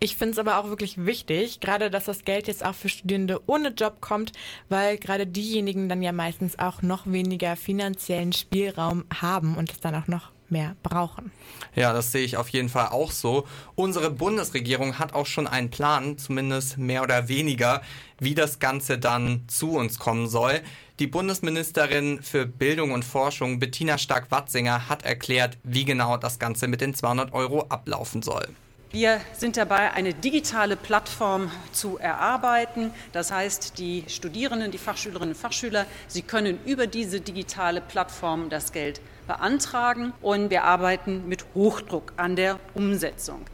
Ich 0.01 0.17
finde 0.17 0.33
es 0.33 0.39
aber 0.41 0.59
auch 0.59 0.71
wirklich 0.71 1.07
wichtig, 1.07 1.61
gerade 1.61 1.89
dass 1.89 2.07
das 2.07 2.25
Geld 2.25 2.49
jetzt 2.49 2.65
auch 2.65 2.75
für 2.75 2.89
Studierende 2.89 3.41
ohne 3.47 3.69
Job 3.69 4.01
kommt, 4.01 4.33
weil 4.69 4.99
gerade 4.99 5.25
diejenigen 5.29 5.89
dann 5.89 6.03
ja 6.03 6.11
meistens 6.11 6.59
auch 6.59 6.83
noch 6.83 7.07
weniger 7.07 7.55
finanziellen 7.55 8.33
Spielraum 8.33 9.05
haben 9.21 9.57
und 9.57 9.71
es 9.71 9.79
dann 9.79 9.95
auch 9.95 10.09
noch 10.09 10.33
mehr 10.51 10.77
brauchen. 10.83 11.33
Ja, 11.75 11.93
das 11.93 12.13
sehe 12.13 12.25
ich 12.25 12.37
auf 12.37 12.49
jeden 12.49 12.69
Fall 12.69 12.89
auch 12.89 13.11
so. 13.11 13.47
Unsere 13.75 14.11
Bundesregierung 14.11 14.99
hat 14.99 15.15
auch 15.15 15.27
schon 15.27 15.47
einen 15.47 15.71
Plan, 15.71 16.19
zumindest 16.19 16.79
mehr 16.79 17.03
oder 17.03 17.29
weniger, 17.29 17.83
wie 18.19 18.35
das 18.35 18.59
Ganze 18.59 18.99
dann 18.99 19.45
zu 19.49 19.73
uns 19.73 19.99
kommen 19.99 20.29
soll. 20.29 20.61
Die 20.99 21.07
Bundesministerin 21.07 22.23
für 22.23 22.47
Bildung 22.47 22.91
und 22.91 23.05
Forschung, 23.05 23.61
Bettina 23.61 23.99
Stark-Watzinger, 23.99 24.89
hat 24.89 25.05
erklärt, 25.05 25.57
wie 25.63 25.85
genau 25.85 26.17
das 26.17 26.41
Ganze 26.41 26.67
mit 26.67 26.81
den 26.81 26.95
200 26.95 27.33
Euro 27.33 27.67
ablaufen 27.69 28.23
soll. 28.23 28.49
Wir 28.91 29.21
sind 29.35 29.59
dabei, 29.59 29.93
eine 29.93 30.15
digitale 30.15 30.75
Plattform 30.75 31.51
zu 31.73 31.99
erarbeiten. 31.99 32.91
Das 33.13 33.31
heißt, 33.31 33.79
die 33.79 34.05
Studierenden, 34.09 34.71
die 34.71 34.79
Fachschülerinnen 34.79 35.35
und 35.35 35.41
Fachschüler, 35.41 35.85
sie 36.07 36.23
können 36.23 36.59
über 36.65 36.87
diese 36.87 37.21
digitale 37.21 37.83
Plattform 37.83 38.49
das 38.49 38.73
Geld 38.73 39.03
beantragen 39.29 40.13
und 40.21 40.51
wir 40.51 40.65
arbeiten 40.65 41.29
mit 41.29 41.45
Hochdruck 41.55 42.15
an 42.17 42.35
der 42.35 42.59
Umsetzung. 42.75 43.45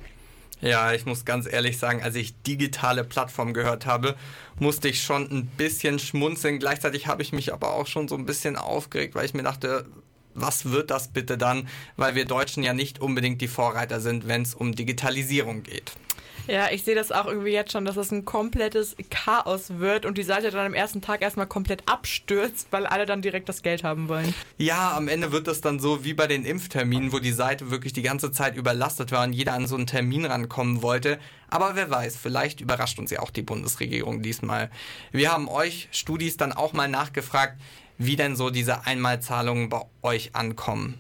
Ja, 0.62 0.94
ich 0.94 1.04
muss 1.04 1.26
ganz 1.26 1.46
ehrlich 1.46 1.78
sagen, 1.78 2.02
als 2.02 2.14
ich 2.14 2.40
digitale 2.42 3.04
Plattform 3.04 3.52
gehört 3.52 3.84
habe, 3.84 4.14
musste 4.58 4.88
ich 4.88 5.02
schon 5.02 5.30
ein 5.30 5.46
bisschen 5.46 5.98
schmunzeln. 5.98 6.58
Gleichzeitig 6.58 7.06
habe 7.06 7.20
ich 7.20 7.34
mich 7.34 7.52
aber 7.52 7.74
auch 7.74 7.86
schon 7.86 8.08
so 8.08 8.14
ein 8.14 8.24
bisschen 8.24 8.56
aufgeregt, 8.56 9.14
weil 9.14 9.26
ich 9.26 9.34
mir 9.34 9.42
dachte, 9.42 9.84
was 10.34 10.70
wird 10.70 10.90
das 10.90 11.08
bitte 11.08 11.38
dann? 11.38 11.68
Weil 11.96 12.14
wir 12.14 12.24
Deutschen 12.24 12.62
ja 12.62 12.74
nicht 12.74 13.00
unbedingt 13.00 13.40
die 13.40 13.48
Vorreiter 13.48 14.00
sind, 14.00 14.28
wenn 14.28 14.42
es 14.42 14.54
um 14.54 14.74
Digitalisierung 14.74 15.62
geht. 15.62 15.92
Ja, 16.46 16.70
ich 16.70 16.82
sehe 16.82 16.94
das 16.94 17.10
auch 17.10 17.26
irgendwie 17.26 17.52
jetzt 17.52 17.72
schon, 17.72 17.86
dass 17.86 17.96
es 17.96 18.10
ein 18.10 18.26
komplettes 18.26 18.96
Chaos 19.08 19.78
wird 19.78 20.04
und 20.04 20.18
die 20.18 20.22
Seite 20.22 20.50
dann 20.50 20.66
am 20.66 20.74
ersten 20.74 21.00
Tag 21.00 21.22
erstmal 21.22 21.46
komplett 21.46 21.88
abstürzt, 21.88 22.68
weil 22.70 22.86
alle 22.86 23.06
dann 23.06 23.22
direkt 23.22 23.48
das 23.48 23.62
Geld 23.62 23.82
haben 23.82 24.08
wollen. 24.08 24.34
Ja, 24.58 24.94
am 24.94 25.08
Ende 25.08 25.32
wird 25.32 25.46
das 25.46 25.62
dann 25.62 25.80
so 25.80 26.04
wie 26.04 26.12
bei 26.12 26.26
den 26.26 26.44
Impfterminen, 26.44 27.12
wo 27.12 27.18
die 27.18 27.32
Seite 27.32 27.70
wirklich 27.70 27.94
die 27.94 28.02
ganze 28.02 28.30
Zeit 28.30 28.56
überlastet 28.56 29.10
war 29.10 29.24
und 29.24 29.32
jeder 29.32 29.54
an 29.54 29.66
so 29.66 29.74
einen 29.74 29.86
Termin 29.86 30.26
rankommen 30.26 30.82
wollte. 30.82 31.18
Aber 31.48 31.76
wer 31.76 31.90
weiß, 31.90 32.16
vielleicht 32.16 32.60
überrascht 32.60 32.98
uns 32.98 33.10
ja 33.10 33.20
auch 33.20 33.30
die 33.30 33.42
Bundesregierung 33.42 34.20
diesmal. 34.20 34.70
Wir 35.12 35.32
haben 35.32 35.48
euch 35.48 35.88
Studis 35.92 36.36
dann 36.36 36.52
auch 36.52 36.74
mal 36.74 36.88
nachgefragt, 36.88 37.58
wie 37.98 38.16
denn 38.16 38.36
so 38.36 38.50
diese 38.50 38.86
Einmalzahlungen 38.86 39.68
bei 39.68 39.82
euch 40.02 40.34
ankommen. 40.34 40.98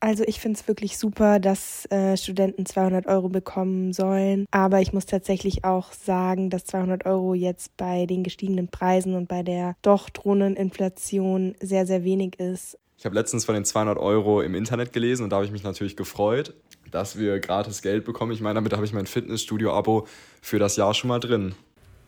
Also 0.00 0.22
ich 0.24 0.38
finde 0.38 0.60
es 0.60 0.68
wirklich 0.68 0.96
super, 0.96 1.40
dass 1.40 1.84
äh, 1.90 2.16
Studenten 2.16 2.64
200 2.64 3.06
Euro 3.06 3.28
bekommen 3.28 3.92
sollen. 3.92 4.46
Aber 4.52 4.80
ich 4.80 4.92
muss 4.92 5.06
tatsächlich 5.06 5.64
auch 5.64 5.92
sagen, 5.92 6.50
dass 6.50 6.64
200 6.66 7.04
Euro 7.04 7.34
jetzt 7.34 7.76
bei 7.76 8.06
den 8.06 8.22
gestiegenen 8.22 8.68
Preisen 8.68 9.14
und 9.14 9.28
bei 9.28 9.42
der 9.42 9.74
doch 9.82 10.08
drohenden 10.08 10.54
Inflation 10.54 11.56
sehr, 11.60 11.84
sehr 11.84 12.04
wenig 12.04 12.38
ist. 12.38 12.78
Ich 12.96 13.04
habe 13.04 13.14
letztens 13.14 13.44
von 13.44 13.54
den 13.54 13.64
200 13.64 13.98
Euro 13.98 14.40
im 14.40 14.54
Internet 14.54 14.92
gelesen 14.92 15.24
und 15.24 15.30
da 15.30 15.36
habe 15.36 15.46
ich 15.46 15.52
mich 15.52 15.64
natürlich 15.64 15.96
gefreut, 15.96 16.54
dass 16.90 17.18
wir 17.18 17.40
gratis 17.40 17.82
Geld 17.82 18.04
bekommen. 18.04 18.32
Ich 18.32 18.40
meine, 18.40 18.54
damit 18.54 18.72
habe 18.72 18.84
ich 18.84 18.92
mein 18.92 19.06
Fitnessstudio-Abo 19.06 20.06
für 20.40 20.58
das 20.60 20.76
Jahr 20.76 20.94
schon 20.94 21.08
mal 21.08 21.20
drin. 21.20 21.54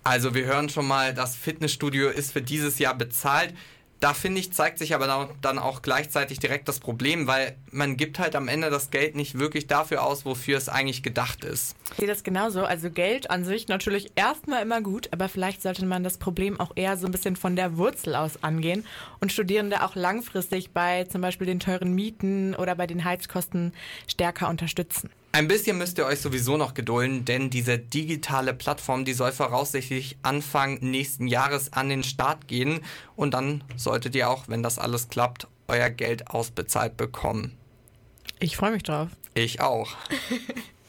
Also 0.03 0.35
wir 0.35 0.47
hören 0.47 0.69
schon 0.69 0.87
mal, 0.87 1.13
das 1.13 1.37
Fitnessstudio 1.37 2.09
ist 2.09 2.33
für 2.33 2.41
dieses 2.41 2.79
Jahr 2.79 2.97
bezahlt. 2.97 3.53
Da 4.01 4.15
finde 4.15 4.41
ich, 4.41 4.51
zeigt 4.53 4.79
sich 4.79 4.95
aber 4.95 5.29
dann 5.43 5.59
auch 5.59 5.83
gleichzeitig 5.83 6.39
direkt 6.39 6.69
das 6.69 6.81
Problem, 6.81 7.27
weil 7.27 7.55
man 7.71 7.99
gibt 7.99 8.19
halt 8.19 8.35
am 8.35 8.49
Ende 8.49 8.71
das 8.71 8.91
Geld 8.91 9.15
nicht 9.15 9.39
wirklich 9.39 9.67
dafür 9.67 10.03
aus, 10.03 10.25
wofür 10.25 10.57
es 10.57 10.71
eigentlich 10.71 11.03
gedacht 11.03 11.45
ist. 11.45 11.77
Ich 11.93 11.99
sehe 11.99 12.09
das 12.09 12.25
genauso. 12.25 12.65
Also 12.65 12.91
Geld 12.91 13.31
an 13.31 13.45
sich 13.45 13.69
natürlich 13.69 14.13
erstmal 14.17 14.63
immer 14.63 14.81
gut, 14.81 15.09
aber 15.13 15.29
vielleicht 15.29 15.61
sollte 15.61 15.85
man 15.85 16.03
das 16.03 16.17
Problem 16.17 16.59
auch 16.59 16.73
eher 16.77 16.97
so 16.97 17.05
ein 17.05 17.13
bisschen 17.13 17.37
von 17.37 17.57
der 17.57 17.77
Wurzel 17.77 18.15
aus 18.15 18.43
angehen 18.43 18.87
und 19.21 19.33
Studierende 19.33 19.83
auch 19.85 19.95
langfristig 19.95 20.71
bei 20.71 21.05
zum 21.05 21.21
Beispiel 21.21 21.47
den 21.47 21.61
teuren 21.61 21.95
Mieten 21.95 22.55
oder 22.55 22.75
bei 22.77 22.87
den 22.87 23.05
Heizkosten 23.05 23.75
stärker 24.07 24.49
unterstützen. 24.49 25.11
Ein 25.33 25.47
bisschen 25.47 25.79
müsst 25.79 25.97
ihr 25.99 26.07
euch 26.07 26.21
sowieso 26.21 26.57
noch 26.57 26.75
gedulden, 26.75 27.25
denn 27.25 27.51
diese 27.51 27.79
digitale 27.79 28.53
Plattform, 28.53 29.05
die 29.05 29.13
soll 29.13 29.31
voraussichtlich 29.31 30.19
Anfang 30.23 30.79
nächsten 30.81 31.29
Jahres 31.29 31.73
an 31.73 31.89
den 31.89 32.03
Start 32.03 32.49
gehen 32.49 32.81
und 33.15 33.33
dann 33.33 33.63
solltet 33.77 34.17
ihr 34.17 34.29
auch, 34.29 34.49
wenn 34.49 34.65
das 34.65 34.79
alles 34.79 35.09
klappt, 35.09 35.47
euer 35.69 35.89
Geld 35.89 36.29
ausbezahlt 36.29 36.97
bekommen. 36.97 37.57
Ich 38.41 38.57
freue 38.57 38.73
mich 38.73 38.83
drauf. 38.83 39.09
Ich 39.35 39.61
auch. 39.61 39.93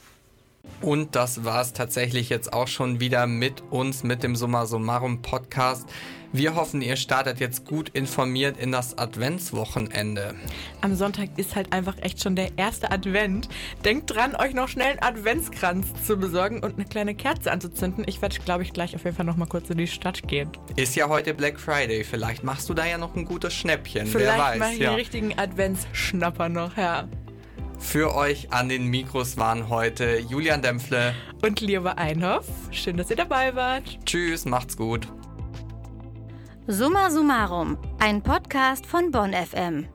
und 0.81 1.15
das 1.15 1.45
war 1.45 1.61
es 1.61 1.73
tatsächlich 1.73 2.29
jetzt 2.29 2.53
auch 2.53 2.67
schon 2.67 2.99
wieder 2.99 3.27
mit 3.27 3.61
uns, 3.69 4.03
mit 4.03 4.23
dem 4.23 4.35
Summa 4.35 4.65
Summarum 4.65 5.21
Podcast. 5.21 5.87
Wir 6.33 6.55
hoffen, 6.55 6.81
ihr 6.81 6.95
startet 6.95 7.41
jetzt 7.41 7.65
gut 7.65 7.89
informiert 7.89 8.57
in 8.57 8.71
das 8.71 8.97
Adventswochenende. 8.97 10.33
Am 10.79 10.95
Sonntag 10.95 11.29
ist 11.35 11.57
halt 11.57 11.73
einfach 11.73 11.97
echt 12.01 12.23
schon 12.23 12.37
der 12.37 12.57
erste 12.57 12.89
Advent. 12.89 13.49
Denkt 13.83 14.15
dran, 14.15 14.35
euch 14.35 14.53
noch 14.53 14.69
schnell 14.69 14.91
einen 14.91 15.17
Adventskranz 15.17 15.87
zu 16.05 16.15
besorgen 16.15 16.61
und 16.63 16.75
eine 16.75 16.85
kleine 16.85 17.15
Kerze 17.15 17.51
anzuzünden. 17.51 18.05
Ich 18.07 18.21
werde, 18.21 18.37
glaube 18.39 18.63
ich, 18.63 18.71
gleich 18.71 18.95
auf 18.95 19.03
jeden 19.03 19.17
Fall 19.17 19.25
noch 19.25 19.35
mal 19.35 19.45
kurz 19.45 19.69
in 19.69 19.77
die 19.77 19.87
Stadt 19.87 20.25
gehen. 20.25 20.49
Ist 20.77 20.95
ja 20.95 21.09
heute 21.09 21.33
Black 21.33 21.59
Friday. 21.59 22.05
Vielleicht 22.05 22.45
machst 22.45 22.69
du 22.69 22.73
da 22.73 22.85
ja 22.85 22.97
noch 22.97 23.13
ein 23.15 23.25
gutes 23.25 23.53
Schnäppchen. 23.53 24.07
Vielleicht 24.07 24.37
Wer 24.37 24.39
weiß. 24.39 24.59
mache 24.59 24.73
ich 24.73 24.79
ja. 24.79 24.91
den 24.91 24.95
richtigen 24.95 25.37
Adventsschnapper 25.37 26.47
noch, 26.47 26.77
ja. 26.77 27.09
Für 27.81 28.15
euch 28.15 28.53
an 28.53 28.69
den 28.69 28.87
Mikros 28.87 29.35
waren 29.37 29.67
heute 29.67 30.19
Julian 30.19 30.61
Dempfle 30.61 31.13
und 31.41 31.59
Liebe 31.59 31.97
Einhoff. 31.97 32.45
Schön, 32.71 32.95
dass 32.95 33.09
ihr 33.09 33.17
dabei 33.17 33.53
wart. 33.55 33.99
Tschüss, 34.05 34.45
macht's 34.45 34.77
gut. 34.77 35.07
Summa 36.67 37.09
Summarum, 37.09 37.77
ein 37.99 38.21
Podcast 38.21 38.85
von 38.85 39.11
Bonn 39.11 39.33
FM. 39.33 39.87